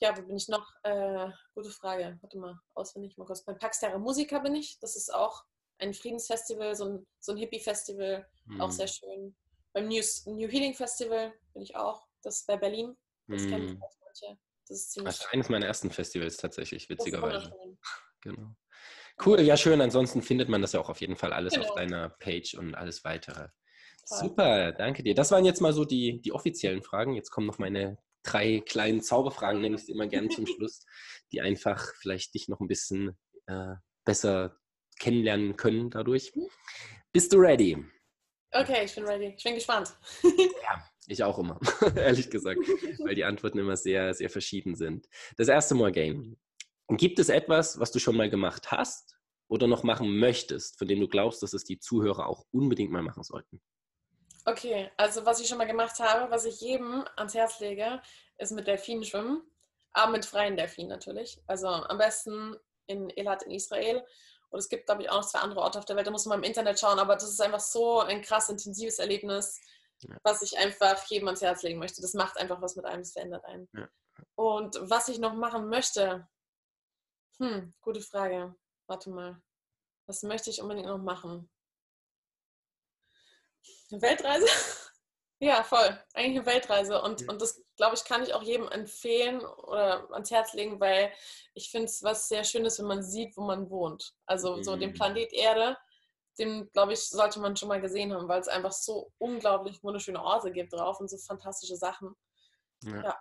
[0.00, 0.66] Ja, wo bin ich noch?
[0.82, 2.18] Äh, gute Frage.
[2.20, 3.44] Warte mal, auswendig mal kurz.
[3.44, 4.78] Beim Pax Terra Musica bin ich.
[4.80, 5.44] Das ist auch
[5.78, 8.26] ein Friedensfestival, so ein, so ein Hippie-Festival.
[8.46, 8.60] Mhm.
[8.60, 9.36] Auch sehr schön.
[9.72, 12.04] Beim New, New Healing Festival bin ich auch.
[12.22, 12.96] Das ist bei Berlin.
[13.28, 13.50] Das mhm.
[13.50, 14.38] kennen manche.
[14.68, 15.14] Das ist ziemlich.
[15.14, 17.52] Das ist eines meiner ersten Festivals tatsächlich, witzigerweise.
[18.22, 18.54] Genau.
[19.24, 19.80] Cool, ja schön.
[19.80, 21.66] Ansonsten findet man das ja auch auf jeden Fall alles genau.
[21.66, 23.48] auf deiner Page und alles weitere.
[24.08, 24.18] Toll.
[24.18, 25.14] Super, danke dir.
[25.14, 27.14] Das waren jetzt mal so die, die offiziellen Fragen.
[27.14, 30.84] Jetzt kommen noch meine drei kleinen Zauberfragen, nenne ich sie immer gerne zum Schluss,
[31.32, 33.16] die einfach vielleicht dich noch ein bisschen
[33.46, 34.56] äh, besser
[34.98, 36.34] kennenlernen können dadurch.
[36.34, 36.48] Mhm.
[37.12, 37.84] Bist du ready?
[38.52, 39.34] Okay, ich bin ready.
[39.36, 39.94] Ich bin gespannt.
[40.22, 40.84] ja.
[41.06, 41.58] Ich auch immer,
[41.96, 42.60] ehrlich gesagt,
[43.00, 45.08] weil die Antworten immer sehr, sehr verschieden sind.
[45.36, 46.36] Das erste Morgan.
[46.90, 49.16] Gibt es etwas, was du schon mal gemacht hast
[49.48, 53.02] oder noch machen möchtest, von dem du glaubst, dass es die Zuhörer auch unbedingt mal
[53.02, 53.60] machen sollten?
[54.44, 58.00] Okay, also was ich schon mal gemacht habe, was ich jedem ans Herz lege,
[58.38, 59.42] ist mit Delfinen schwimmen,
[59.92, 61.40] aber mit freien Delfinen natürlich.
[61.46, 64.04] Also am besten in Elat in Israel.
[64.50, 66.26] Und es gibt, glaube ich, auch noch zwei andere Orte auf der Welt, da muss
[66.26, 69.60] man im Internet schauen, aber das ist einfach so ein krass intensives Erlebnis,
[70.02, 70.16] ja.
[70.24, 72.02] was ich einfach jedem ans Herz legen möchte.
[72.02, 73.68] Das macht einfach was mit einem, es verändert einen.
[73.72, 73.88] Ja.
[74.34, 76.28] Und was ich noch machen möchte,
[77.38, 78.54] hm, gute Frage.
[78.86, 79.40] Warte mal.
[80.06, 81.48] Was möchte ich unbedingt noch machen?
[83.90, 84.46] Eine Weltreise?
[85.40, 85.98] ja, voll.
[86.12, 87.00] Eigentlich eine Weltreise.
[87.00, 87.28] Und, ja.
[87.28, 91.12] und das, glaube ich, kann ich auch jedem empfehlen oder ans Herz legen, weil
[91.54, 94.14] ich finde es was sehr Schönes, wenn man sieht, wo man wohnt.
[94.26, 94.62] Also mhm.
[94.62, 94.94] so den mhm.
[94.94, 95.78] Planet Erde,
[96.38, 100.22] den, glaube ich, sollte man schon mal gesehen haben, weil es einfach so unglaublich wunderschöne
[100.22, 102.14] Orte gibt drauf und so fantastische Sachen.
[102.84, 103.02] Ja.
[103.02, 103.18] ja.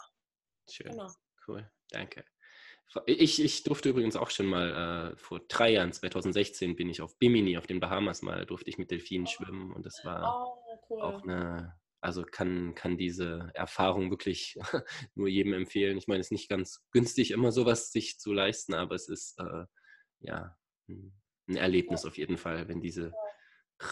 [0.70, 0.92] Schön.
[0.92, 1.10] Genau.
[1.48, 1.72] Cool.
[1.90, 2.26] Danke.
[3.06, 7.18] Ich, ich durfte übrigens auch schon mal, äh, vor drei Jahren, 2016, bin ich auf
[7.18, 9.30] Bimini, auf den Bahamas mal, durfte ich mit Delfinen oh.
[9.30, 11.02] schwimmen und das war oh, cool.
[11.02, 14.58] auch eine, also kann, kann diese Erfahrung wirklich
[15.16, 15.98] nur jedem empfehlen.
[15.98, 19.40] Ich meine, es ist nicht ganz günstig, immer sowas sich zu leisten, aber es ist
[19.40, 19.66] äh,
[20.20, 20.56] ja
[20.88, 23.12] ein Erlebnis auf jeden Fall, wenn diese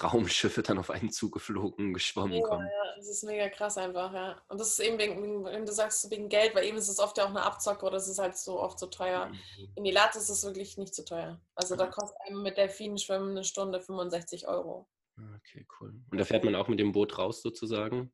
[0.03, 2.67] Raumschiffe dann auf einen zugeflogen, geschwommen kommen.
[2.67, 4.41] Ja, das ist mega krass einfach, ja.
[4.49, 7.17] Und das ist eben wegen, wenn du sagst, wegen Geld, weil eben ist es oft
[7.17, 9.27] ja auch eine Abzocke oder es ist halt so oft so teuer.
[9.27, 9.71] Mhm.
[9.75, 11.39] In Elat ist es wirklich nicht so teuer.
[11.55, 14.87] Also da kostet einem mit Delfinen schwimmen eine Stunde 65 Euro.
[15.17, 15.93] Okay, cool.
[16.11, 18.11] Und da fährt man auch mit dem Boot raus sozusagen?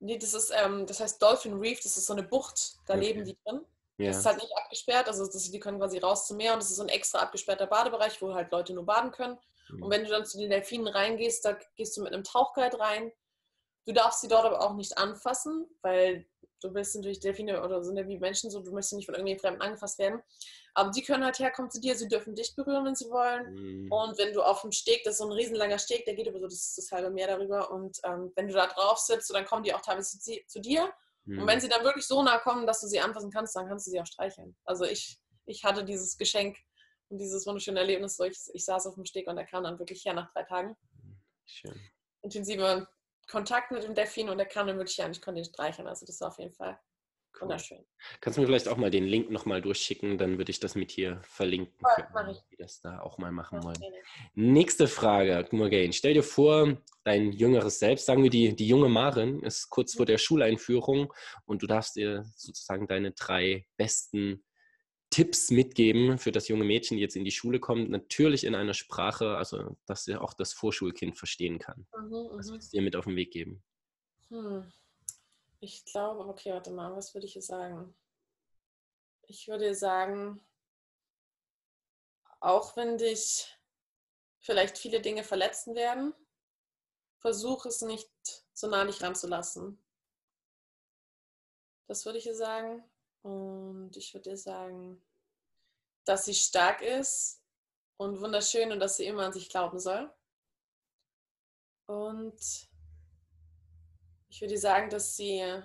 [0.00, 3.04] Nee, das ist, ähm, das heißt Dolphin Reef, das ist so eine Bucht, da okay.
[3.04, 3.60] leben die drin.
[3.98, 4.06] Ja.
[4.08, 6.70] Das ist halt nicht abgesperrt, also das, die können quasi raus zum Meer und das
[6.70, 9.38] ist so ein extra abgesperrter Badebereich, wo halt Leute nur baden können.
[9.68, 9.82] Mhm.
[9.82, 13.12] Und wenn du dann zu den Delfinen reingehst, da gehst du mit einem Tauchguide rein.
[13.86, 16.26] Du darfst sie dort aber auch nicht anfassen, weil
[16.60, 19.40] du willst natürlich Delfine oder sind ja wie Menschen so, du möchtest nicht von irgendwelchen
[19.40, 20.22] Fremden angefasst werden.
[20.74, 23.54] Aber die können halt herkommen zu dir, sie dürfen dich berühren, wenn sie wollen.
[23.54, 23.92] Mhm.
[23.92, 26.38] Und wenn du auf dem Steg, das ist so ein riesenlanger Steg, der geht über
[26.38, 27.70] so das, das halbe Meer darüber.
[27.70, 30.92] Und ähm, wenn du da drauf sitzt, dann kommen die auch teilweise zu, zu dir.
[31.24, 31.40] Mhm.
[31.40, 33.86] Und wenn sie dann wirklich so nah kommen, dass du sie anfassen kannst, dann kannst
[33.86, 34.56] du sie auch streicheln.
[34.64, 36.56] Also ich, ich hatte dieses Geschenk
[37.08, 39.78] und dieses wunderschöne Erlebnis, so ich, ich saß auf dem Steg und er kam dann
[39.78, 40.76] wirklich her nach drei Tagen.
[41.44, 41.74] Schön.
[42.22, 42.86] Intensiver
[43.30, 45.88] Kontakt mit dem Delfin und er kam dann wirklich und ich konnte ihn streicheln.
[45.88, 46.78] Also das war auf jeden Fall
[47.34, 47.42] cool.
[47.42, 47.86] wunderschön.
[48.20, 50.90] Kannst du mir vielleicht auch mal den Link nochmal durchschicken, dann würde ich das mit
[50.90, 53.78] hier verlinken, ja, können, die das da auch mal machen wollen.
[54.34, 55.92] Nächste Frage, Morgan.
[55.92, 60.04] Stell dir vor, dein jüngeres Selbst, sagen wir die, die junge Marin, ist kurz vor
[60.04, 60.08] mhm.
[60.08, 61.12] der Schuleinführung
[61.46, 64.44] und du darfst dir sozusagen deine drei besten
[65.10, 68.74] Tipps mitgeben für das junge Mädchen, die jetzt in die Schule kommt, natürlich in einer
[68.74, 71.86] Sprache, also dass sie auch das Vorschulkind verstehen kann.
[71.96, 72.52] Mhm, was mhm.
[72.52, 73.62] würdest du dir mit auf den Weg geben?
[74.28, 74.70] Hm.
[75.58, 77.94] Ich glaube, okay, warte mal, was würde ich hier sagen?
[79.26, 80.40] Ich würde sagen,
[82.38, 83.58] auch wenn dich
[84.38, 86.14] vielleicht viele Dinge verletzen werden,
[87.18, 88.10] versuch es nicht
[88.54, 89.78] so nah nicht ranzulassen.
[91.86, 92.82] Das würde ich ihr sagen.
[93.22, 95.02] Und ich würde dir sagen,
[96.04, 97.42] dass sie stark ist
[97.96, 100.10] und wunderschön und dass sie immer an sich glauben soll.
[101.86, 102.40] Und
[104.28, 105.62] ich würde dir sagen, dass sie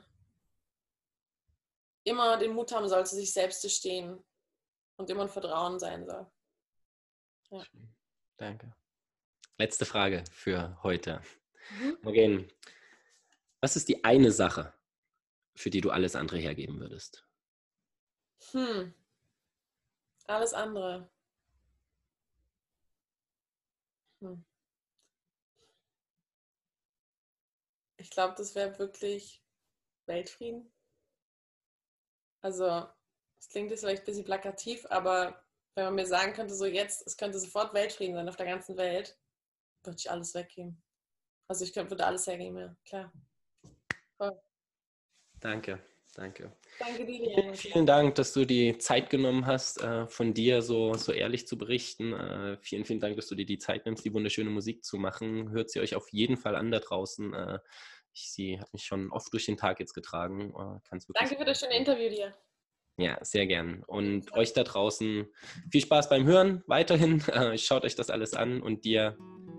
[2.04, 4.24] immer den Mut haben soll, zu sich selbst zu stehen
[4.98, 6.26] und immer ein Vertrauen sein soll.
[7.52, 7.64] Ja.
[8.38, 8.76] Danke.
[9.58, 11.22] Letzte Frage für heute.
[11.80, 11.98] Mhm.
[12.02, 12.52] Morgan,
[13.62, 14.74] was ist die eine Sache,
[15.56, 17.25] für die du alles andere hergeben würdest?
[18.52, 18.94] Hm.
[20.28, 21.10] Alles andere.
[24.22, 24.44] Hm.
[27.98, 29.44] Ich glaube, das wäre wirklich
[30.06, 30.72] Weltfrieden.
[32.42, 32.88] Also,
[33.40, 35.44] es klingt jetzt vielleicht ein bisschen plakativ, aber
[35.76, 38.78] wenn man mir sagen könnte, so jetzt, es könnte sofort Weltfrieden sein auf der ganzen
[38.78, 39.18] Welt,
[39.84, 40.82] würde ich alles weggeben.
[41.48, 43.12] Also ich könnte, würde alles hergeben, ja, klar.
[44.18, 44.40] Voll.
[45.40, 45.80] Danke.
[46.16, 46.52] Danke.
[46.80, 47.54] Danke dir.
[47.54, 51.58] Vielen Dank, dass du die Zeit genommen hast, äh, von dir so, so ehrlich zu
[51.58, 52.14] berichten.
[52.14, 55.52] Äh, vielen, vielen Dank, dass du dir die Zeit nimmst, die wunderschöne Musik zu machen.
[55.52, 57.34] Hört sie euch auf jeden Fall an da draußen.
[57.34, 57.60] Äh,
[58.14, 60.54] ich, sie hat mich schon oft durch den Tag jetzt getragen.
[61.14, 62.34] Danke für das schöne Interview dir.
[62.98, 63.84] Ja, sehr gern.
[63.88, 65.28] Und euch da draußen
[65.70, 67.22] viel Spaß beim Hören weiterhin.
[67.58, 69.18] Schaut euch das alles an und dir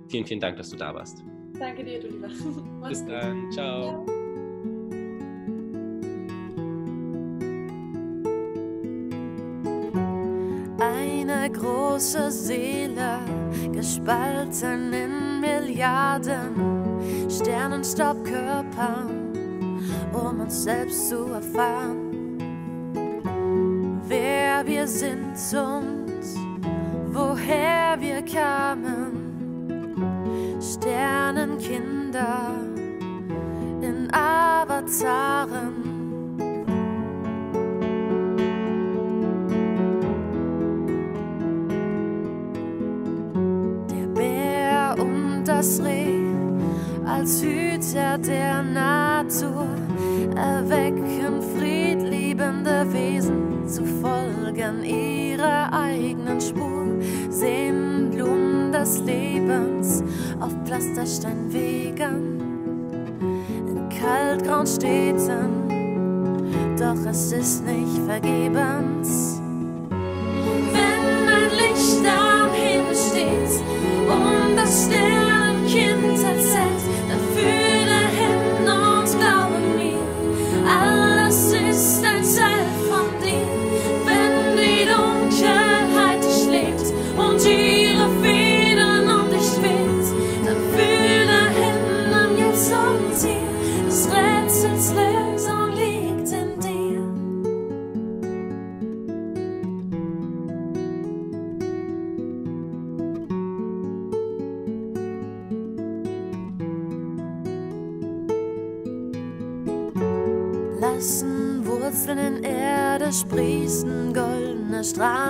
[0.09, 1.23] vielen, vielen Dank, dass du da warst.
[1.59, 2.29] Danke dir, du Lieber.
[2.89, 3.51] Bis dann.
[3.53, 4.07] Ciao.
[4.07, 4.16] Ja.
[11.51, 13.19] Große Seele,
[13.73, 19.27] gespalten in Milliarden Sternenstaubkörpern
[20.13, 22.39] um uns selbst zu erfahren,
[24.09, 26.23] wer wir sind und
[27.13, 29.23] woher wir kamen.
[30.61, 32.55] Sternenkinder
[33.83, 35.76] in Avataren.
[45.67, 46.23] Das Reh
[47.05, 49.67] als Hüter der Natur
[50.37, 56.87] erwecken friedliebende Wesen zu folgen ihrer eigenen Spur,
[57.31, 60.05] sehen Blumen des Lebens
[60.41, 62.41] auf Pflastersteinwegen,
[63.67, 66.47] in kaltgrauen Städten,
[66.79, 69.41] doch es ist nicht vergebens.
[70.73, 73.62] Wenn ein Licht am Himmel steht
[74.09, 75.26] und das Sternenkind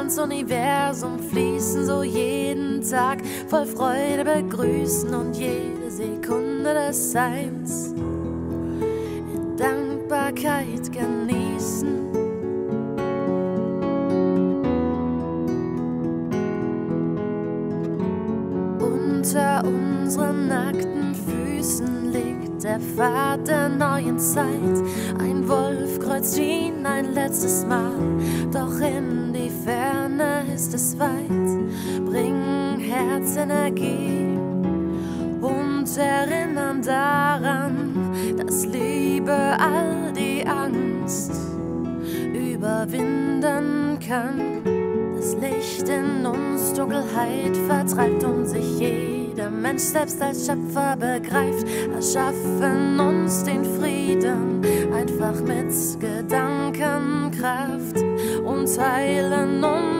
[0.06, 9.56] ins Universum fließen, so jeden Tag voll Freude begrüßen und jede Sekunde des Seins in
[9.56, 11.88] Dankbarkeit genießen.
[18.78, 24.46] Unter unseren nackten Füßen liegt der Pfad der neuen Zeit.
[25.18, 27.90] Ein Wolf kreuzt ihn ein letztes Mal,
[28.52, 29.05] doch in
[30.98, 32.04] weit.
[32.04, 34.38] Bring Herzenergie
[35.40, 41.32] und erinnern daran, dass Liebe all die Angst
[42.32, 44.62] überwinden kann.
[45.16, 53.00] Das Licht in uns Dunkelheit vertreibt und sich jeder Mensch selbst als Schöpfer begreift, erschaffen
[53.00, 54.62] uns den Frieden
[54.94, 57.96] einfach mit Gedankenkraft
[58.44, 59.95] und heilen unseren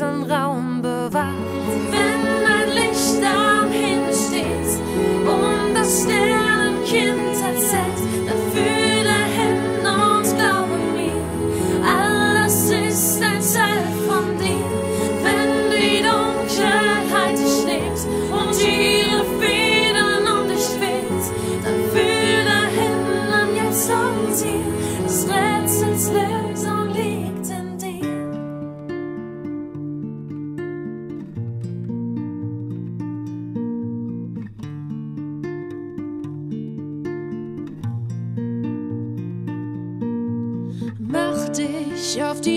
[0.00, 1.34] den Weltenraum bewahrt.
[1.90, 4.80] Wenn ein Licht am Himmel steht
[5.26, 7.23] und das Sternenkind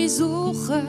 [0.08, 0.82] die Suche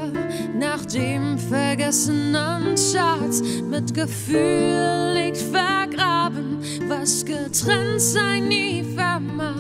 [0.57, 3.41] nach dem vergessenen Schatz.
[3.69, 9.55] Mit Gefühl liegt vergraben, was getrennt sein nie vermag.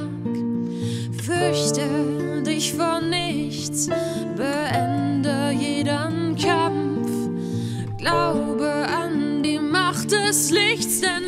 [1.23, 3.89] Fürchte dich vor nichts,
[4.37, 7.09] beende jeden Kampf.
[7.97, 11.18] Glaube an die Macht des Lichts, denn